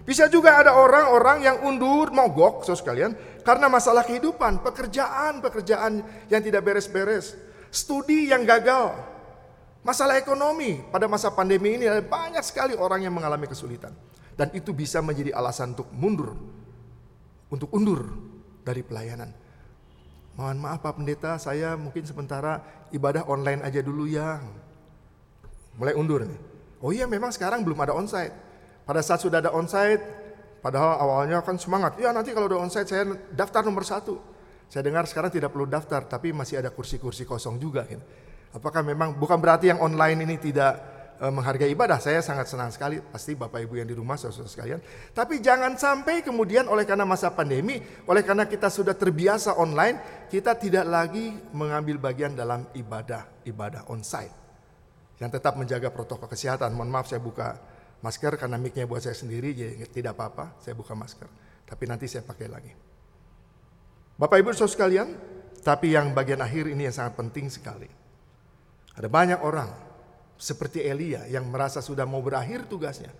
Bisa 0.01 0.25
juga 0.25 0.57
ada 0.61 0.73
orang-orang 0.73 1.45
yang 1.45 1.57
undur, 1.61 2.09
mogok, 2.09 2.65
so 2.65 2.73
sekalian, 2.73 3.13
karena 3.41 3.69
masalah 3.69 4.05
kehidupan, 4.05 4.61
pekerjaan, 4.65 5.41
pekerjaan 5.41 6.01
yang 6.29 6.41
tidak 6.45 6.61
beres-beres, 6.61 7.33
studi 7.73 8.29
yang 8.29 8.45
gagal, 8.45 8.93
Masalah 9.85 10.17
ekonomi 10.17 10.81
pada 10.89 11.05
masa 11.05 11.29
pandemi 11.29 11.77
ini 11.77 11.85
ada 11.85 12.01
banyak 12.01 12.41
sekali 12.41 12.73
orang 12.73 13.05
yang 13.05 13.13
mengalami 13.13 13.45
kesulitan. 13.45 13.93
Dan 14.33 14.49
itu 14.57 14.73
bisa 14.73 14.97
menjadi 14.97 15.37
alasan 15.37 15.77
untuk 15.77 15.93
mundur. 15.93 16.33
Untuk 17.53 17.69
undur 17.69 18.09
dari 18.65 18.81
pelayanan. 18.81 19.29
Mohon 20.35 20.57
maaf 20.57 20.81
Pak 20.81 20.97
Pendeta, 20.97 21.37
saya 21.37 21.77
mungkin 21.77 22.01
sementara 22.01 22.65
ibadah 22.89 23.29
online 23.29 23.61
aja 23.61 23.79
dulu 23.85 24.09
ya. 24.09 24.41
Mulai 25.77 25.93
undur 25.93 26.25
nih. 26.25 26.39
Oh 26.81 26.89
iya 26.89 27.05
memang 27.05 27.29
sekarang 27.29 27.61
belum 27.61 27.77
ada 27.77 27.93
onsite. 27.93 28.33
Pada 28.89 29.05
saat 29.05 29.21
sudah 29.21 29.37
ada 29.37 29.53
onsite, 29.53 30.01
padahal 30.65 30.97
awalnya 30.97 31.45
kan 31.45 31.61
semangat. 31.61 32.01
Ya 32.01 32.09
nanti 32.09 32.33
kalau 32.33 32.49
udah 32.49 32.57
onsite 32.57 32.89
saya 32.89 33.05
daftar 33.31 33.61
nomor 33.61 33.85
satu. 33.85 34.17
Saya 34.65 34.81
dengar 34.81 35.05
sekarang 35.05 35.29
tidak 35.29 35.53
perlu 35.53 35.69
daftar, 35.69 36.09
tapi 36.09 36.33
masih 36.33 36.57
ada 36.57 36.73
kursi-kursi 36.73 37.21
kosong 37.21 37.61
juga. 37.61 37.85
Gitu. 37.85 38.01
Apakah 38.55 38.87
memang 38.87 39.19
bukan 39.19 39.35
berarti 39.35 39.67
yang 39.67 39.83
online 39.83 40.23
ini 40.23 40.39
tidak 40.39 40.79
eh, 41.19 41.27
menghargai 41.27 41.67
ibadah. 41.75 41.99
Saya 41.99 42.23
sangat 42.23 42.47
senang 42.47 42.71
sekali, 42.71 43.03
pasti 43.03 43.35
Bapak 43.35 43.59
Ibu 43.67 43.83
yang 43.83 43.89
di 43.91 43.91
rumah, 43.91 44.15
saudara-saudara 44.15 44.55
sekalian. 44.55 44.79
Tapi 45.11 45.43
jangan 45.43 45.75
sampai 45.75 46.23
kemudian 46.23 46.71
oleh 46.71 46.87
karena 46.87 47.03
masa 47.03 47.35
pandemi, 47.35 47.83
oleh 48.07 48.23
karena 48.23 48.47
kita 48.47 48.71
sudah 48.71 48.95
terbiasa 48.95 49.59
online, 49.59 50.27
kita 50.31 50.55
tidak 50.55 50.87
lagi 50.87 51.35
mengambil 51.51 51.99
bagian 51.99 52.31
dalam 52.31 52.63
ibadah, 52.71 53.27
ibadah 53.43 53.91
onsite. 53.91 54.31
Yang 55.19 55.39
tetap 55.39 55.59
menjaga 55.59 55.91
protokol 55.91 56.31
kesehatan. 56.31 56.71
Mohon 56.71 56.91
maaf 56.95 57.07
saya 57.11 57.19
buka 57.19 57.59
masker 57.99 58.39
karena 58.39 58.55
mic-nya 58.55 58.87
buat 58.87 59.03
saya 59.03 59.19
sendiri, 59.19 59.51
jadi 59.51 59.83
tidak 59.91 60.15
apa-apa, 60.15 60.55
saya 60.63 60.79
buka 60.79 60.95
masker. 60.95 61.27
Tapi 61.67 61.83
nanti 61.91 62.07
saya 62.07 62.23
pakai 62.23 62.47
lagi. 62.47 62.71
Bapak 64.15 64.39
Ibu 64.39 64.55
saudara 64.55 64.71
sekalian, 64.71 65.07
tapi 65.59 65.91
yang 65.91 66.15
bagian 66.15 66.39
akhir 66.39 66.71
ini 66.71 66.87
yang 66.87 66.95
sangat 66.95 67.19
penting 67.19 67.51
sekali. 67.51 68.04
Ada 68.95 69.11
banyak 69.11 69.39
orang 69.43 69.69
seperti 70.35 70.83
Elia 70.83 71.27
yang 71.27 71.47
merasa 71.47 71.79
sudah 71.79 72.03
mau 72.07 72.23
berakhir 72.23 72.67
tugasnya. 72.67 73.11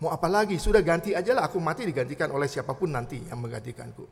Mau 0.00 0.08
apa 0.10 0.26
lagi? 0.26 0.56
Sudah 0.56 0.80
ganti 0.80 1.12
aja 1.12 1.36
lah. 1.36 1.46
Aku 1.46 1.60
mati 1.60 1.84
digantikan 1.84 2.32
oleh 2.32 2.48
siapa 2.48 2.72
pun 2.72 2.90
nanti 2.90 3.20
yang 3.20 3.38
menggantikanku. 3.38 4.04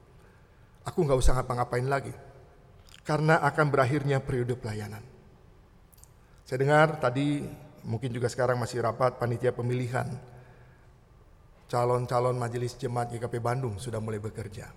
Aku 0.85 0.99
nggak 1.03 1.19
usah 1.19 1.41
ngapa-ngapain 1.41 1.87
lagi. 1.89 2.13
Karena 3.03 3.41
akan 3.41 3.67
berakhirnya 3.73 4.21
periode 4.21 4.53
pelayanan. 4.61 5.01
Saya 6.45 6.61
dengar 6.61 7.01
tadi 7.01 7.41
mungkin 7.89 8.13
juga 8.13 8.29
sekarang 8.29 8.61
masih 8.61 8.85
rapat 8.85 9.17
panitia 9.17 9.53
pemilihan. 9.57 10.07
Calon-calon 11.69 12.37
majelis 12.37 12.77
jemaat 12.77 13.13
GKP 13.13 13.41
Bandung 13.41 13.81
sudah 13.81 14.01
mulai 14.01 14.21
bekerja. 14.21 14.69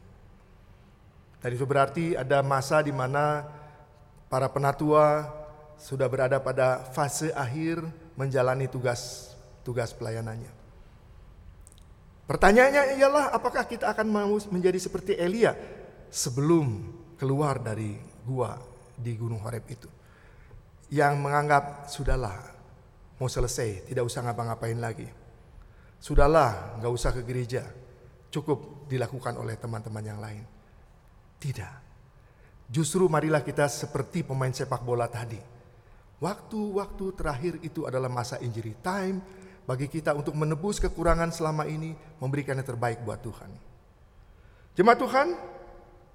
Dan 1.41 1.49
itu 1.51 1.65
berarti 1.67 2.15
ada 2.15 2.39
masa 2.43 2.79
di 2.83 2.91
mana 2.95 3.43
para 4.31 4.47
penatua 4.47 5.27
sudah 5.81 6.05
berada 6.05 6.37
pada 6.37 6.85
fase 6.93 7.33
akhir 7.33 7.81
menjalani 8.13 8.69
tugas 8.69 9.33
tugas 9.65 9.89
pelayanannya. 9.97 10.53
Pertanyaannya 12.29 13.01
ialah 13.01 13.33
apakah 13.33 13.65
kita 13.65 13.89
akan 13.89 14.07
mau 14.07 14.37
menjadi 14.53 14.77
seperti 14.77 15.17
Elia 15.17 15.57
sebelum 16.13 16.93
keluar 17.17 17.59
dari 17.59 17.97
gua 18.23 18.55
di 18.93 19.17
Gunung 19.17 19.41
Horeb 19.41 19.65
itu. 19.67 19.89
Yang 20.93 21.13
menganggap 21.17 21.89
sudahlah 21.89 22.37
mau 23.17 23.27
selesai, 23.27 23.89
tidak 23.89 24.05
usah 24.05 24.21
ngapa-ngapain 24.23 24.79
lagi. 24.79 25.09
Sudahlah, 26.01 26.77
nggak 26.79 26.93
usah 26.93 27.11
ke 27.13 27.21
gereja, 27.25 27.67
cukup 28.31 28.87
dilakukan 28.87 29.35
oleh 29.35 29.59
teman-teman 29.59 30.03
yang 30.05 30.19
lain. 30.21 30.43
Tidak. 31.41 31.73
Justru 32.71 33.11
marilah 33.11 33.43
kita 33.43 33.67
seperti 33.67 34.23
pemain 34.23 34.55
sepak 34.55 34.81
bola 34.87 35.11
tadi. 35.11 35.50
Waktu-waktu 36.21 37.05
terakhir 37.17 37.53
itu 37.65 37.89
adalah 37.89 38.05
masa 38.05 38.37
injury 38.37 38.77
time 38.85 39.19
bagi 39.65 39.89
kita 39.89 40.13
untuk 40.13 40.37
menebus 40.37 40.77
kekurangan 40.77 41.33
selama 41.33 41.65
ini, 41.65 41.97
memberikan 42.21 42.53
yang 42.53 42.67
terbaik 42.69 43.01
buat 43.01 43.17
Tuhan. 43.25 43.49
Jemaat 44.77 45.01
Tuhan, 45.01 45.27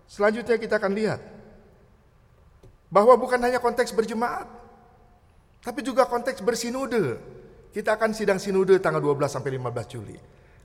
selanjutnya 0.07 0.57
kita 0.63 0.79
akan 0.79 0.93
lihat 0.95 1.21
bahwa 2.87 3.19
bukan 3.19 3.43
hanya 3.43 3.59
konteks 3.59 3.91
berjemaat, 3.91 4.47
tapi 5.67 5.83
juga 5.83 6.07
konteks 6.07 6.39
bersinode. 6.39 7.19
Kita 7.75 7.99
akan 7.99 8.15
sidang 8.15 8.39
sinode 8.39 8.79
tanggal 8.79 9.03
12 9.03 9.27
sampai 9.27 9.59
15 9.59 9.91
Juli. 9.91 10.17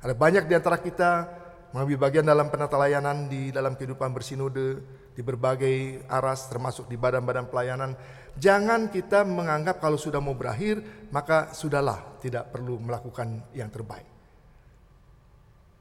Ada 0.05 0.13
banyak 0.13 0.45
di 0.45 0.53
antara 0.53 0.77
kita 0.77 1.27
mengambil 1.73 1.97
bagian 2.07 2.23
dalam 2.23 2.47
penata 2.47 2.77
layanan 2.77 3.25
di 3.25 3.49
dalam 3.49 3.73
kehidupan 3.73 4.13
bersinode 4.13 4.79
di 5.11 5.21
berbagai 5.23 6.07
aras 6.07 6.47
termasuk 6.47 6.87
di 6.87 6.95
badan-badan 6.95 7.51
pelayanan. 7.51 7.97
Jangan 8.39 8.87
kita 8.87 9.27
menganggap 9.27 9.83
kalau 9.83 9.99
sudah 9.99 10.23
mau 10.23 10.35
berakhir 10.35 11.07
maka 11.11 11.51
sudahlah 11.51 12.19
tidak 12.23 12.53
perlu 12.53 12.79
melakukan 12.79 13.51
yang 13.51 13.67
terbaik. 13.67 14.07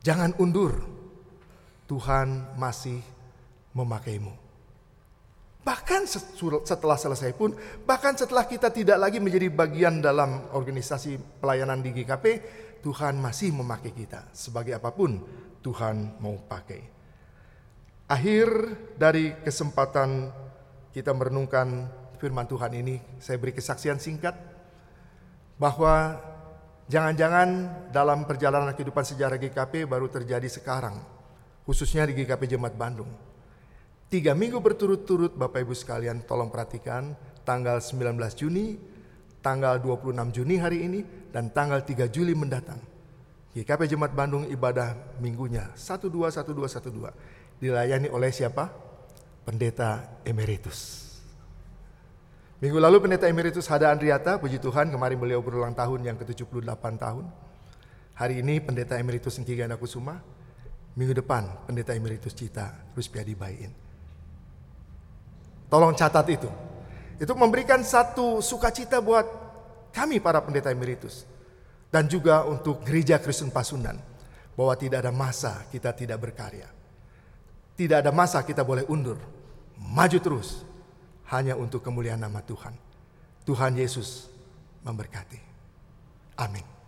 Jangan 0.01 0.35
undur. 0.41 0.73
Tuhan 1.91 2.55
masih 2.55 3.03
memakaimu. 3.75 4.31
Bahkan 5.61 6.07
setelah 6.65 6.95
selesai 6.95 7.35
pun, 7.35 7.53
bahkan 7.83 8.15
setelah 8.15 8.47
kita 8.47 8.71
tidak 8.71 8.97
lagi 8.97 9.19
menjadi 9.19 9.51
bagian 9.51 9.99
dalam 9.99 10.49
organisasi 10.55 11.43
pelayanan 11.43 11.83
di 11.83 11.91
GKP, 11.91 12.25
Tuhan 12.81 13.21
masih 13.21 13.53
memakai 13.53 13.93
kita 13.93 14.31
sebagai 14.33 14.79
apa 14.79 14.95
pun 14.95 15.21
Tuhan 15.61 16.23
mau 16.23 16.39
pakai. 16.41 16.81
Akhir 18.09 18.49
dari 18.97 19.37
kesempatan 19.45 20.33
kita 20.95 21.13
merenungkan 21.13 21.91
firman 22.21 22.45
Tuhan 22.45 22.77
ini, 22.77 23.01
saya 23.17 23.41
beri 23.41 23.57
kesaksian 23.57 23.97
singkat 23.97 24.37
bahwa 25.57 26.21
jangan-jangan 26.87 27.49
dalam 27.89 28.29
perjalanan 28.29 28.77
kehidupan 28.77 29.03
sejarah 29.09 29.41
GKP 29.41 29.89
baru 29.89 30.13
terjadi 30.13 30.47
sekarang, 30.53 31.01
khususnya 31.65 32.05
di 32.05 32.13
GKP 32.21 32.57
Jemaat 32.57 32.77
Bandung. 32.77 33.09
Tiga 34.13 34.37
minggu 34.37 34.61
berturut-turut 34.61 35.33
Bapak 35.33 35.65
Ibu 35.65 35.73
sekalian 35.73 36.27
tolong 36.29 36.53
perhatikan 36.53 37.17
tanggal 37.49 37.81
19 37.81 38.15
Juni, 38.37 38.77
tanggal 39.41 39.81
26 39.81 40.37
Juni 40.37 40.61
hari 40.61 40.85
ini, 40.85 41.01
dan 41.33 41.49
tanggal 41.51 41.81
3 41.83 42.07
Juli 42.13 42.37
mendatang. 42.37 42.79
GKP 43.51 43.91
Jemaat 43.91 44.15
Bandung 44.15 44.47
ibadah 44.47 45.19
minggunya 45.19 45.75
121212 45.75 47.59
dilayani 47.59 48.07
oleh 48.07 48.31
siapa? 48.31 48.71
Pendeta 49.43 50.23
Emeritus. 50.23 51.10
Minggu 52.61 52.77
lalu 52.77 53.01
Pendeta 53.01 53.25
Emeritus 53.25 53.65
Hada 53.73 53.89
Andriata, 53.89 54.37
puji 54.37 54.61
Tuhan 54.61 54.93
kemarin 54.93 55.17
beliau 55.17 55.41
berulang 55.41 55.73
tahun 55.73 56.05
yang 56.05 56.21
ke-78 56.21 56.85
tahun. 57.01 57.25
Hari 58.21 58.45
ini 58.45 58.61
Pendeta 58.61 59.01
Emeritus 59.01 59.41
Engki 59.41 59.57
Ganda 59.57 59.81
Kusuma, 59.81 60.21
minggu 60.93 61.17
depan 61.17 61.49
Pendeta 61.65 61.97
Emeritus 61.97 62.37
Cita 62.37 62.93
Ruspiadi 62.93 63.33
Bayin. 63.33 63.73
Tolong 65.73 65.97
catat 65.97 66.29
itu. 66.29 66.53
Itu 67.17 67.33
memberikan 67.33 67.81
satu 67.81 68.45
sukacita 68.45 69.01
buat 69.01 69.25
kami 69.97 70.21
para 70.21 70.41
pendeta 70.45 70.73
emeritus 70.73 71.29
dan 71.93 72.09
juga 72.09 72.49
untuk 72.49 72.81
gereja 72.81 73.21
Kristen 73.21 73.53
Pasundan 73.53 73.97
bahwa 74.57 74.75
tidak 74.77 75.05
ada 75.05 75.13
masa 75.13 75.65
kita 75.69 75.93
tidak 75.97 76.17
berkarya. 76.17 76.69
Tidak 77.77 78.05
ada 78.05 78.13
masa 78.13 78.45
kita 78.45 78.65
boleh 78.65 78.85
undur. 78.89 79.17
Maju 79.81 80.19
terus 80.21 80.65
hanya 81.31 81.55
untuk 81.55 81.83
kemuliaan 81.87 82.21
nama 82.21 82.43
Tuhan. 82.43 82.75
Tuhan 83.47 83.79
Yesus 83.79 84.31
memberkati. 84.83 85.39
Amin. 86.39 86.80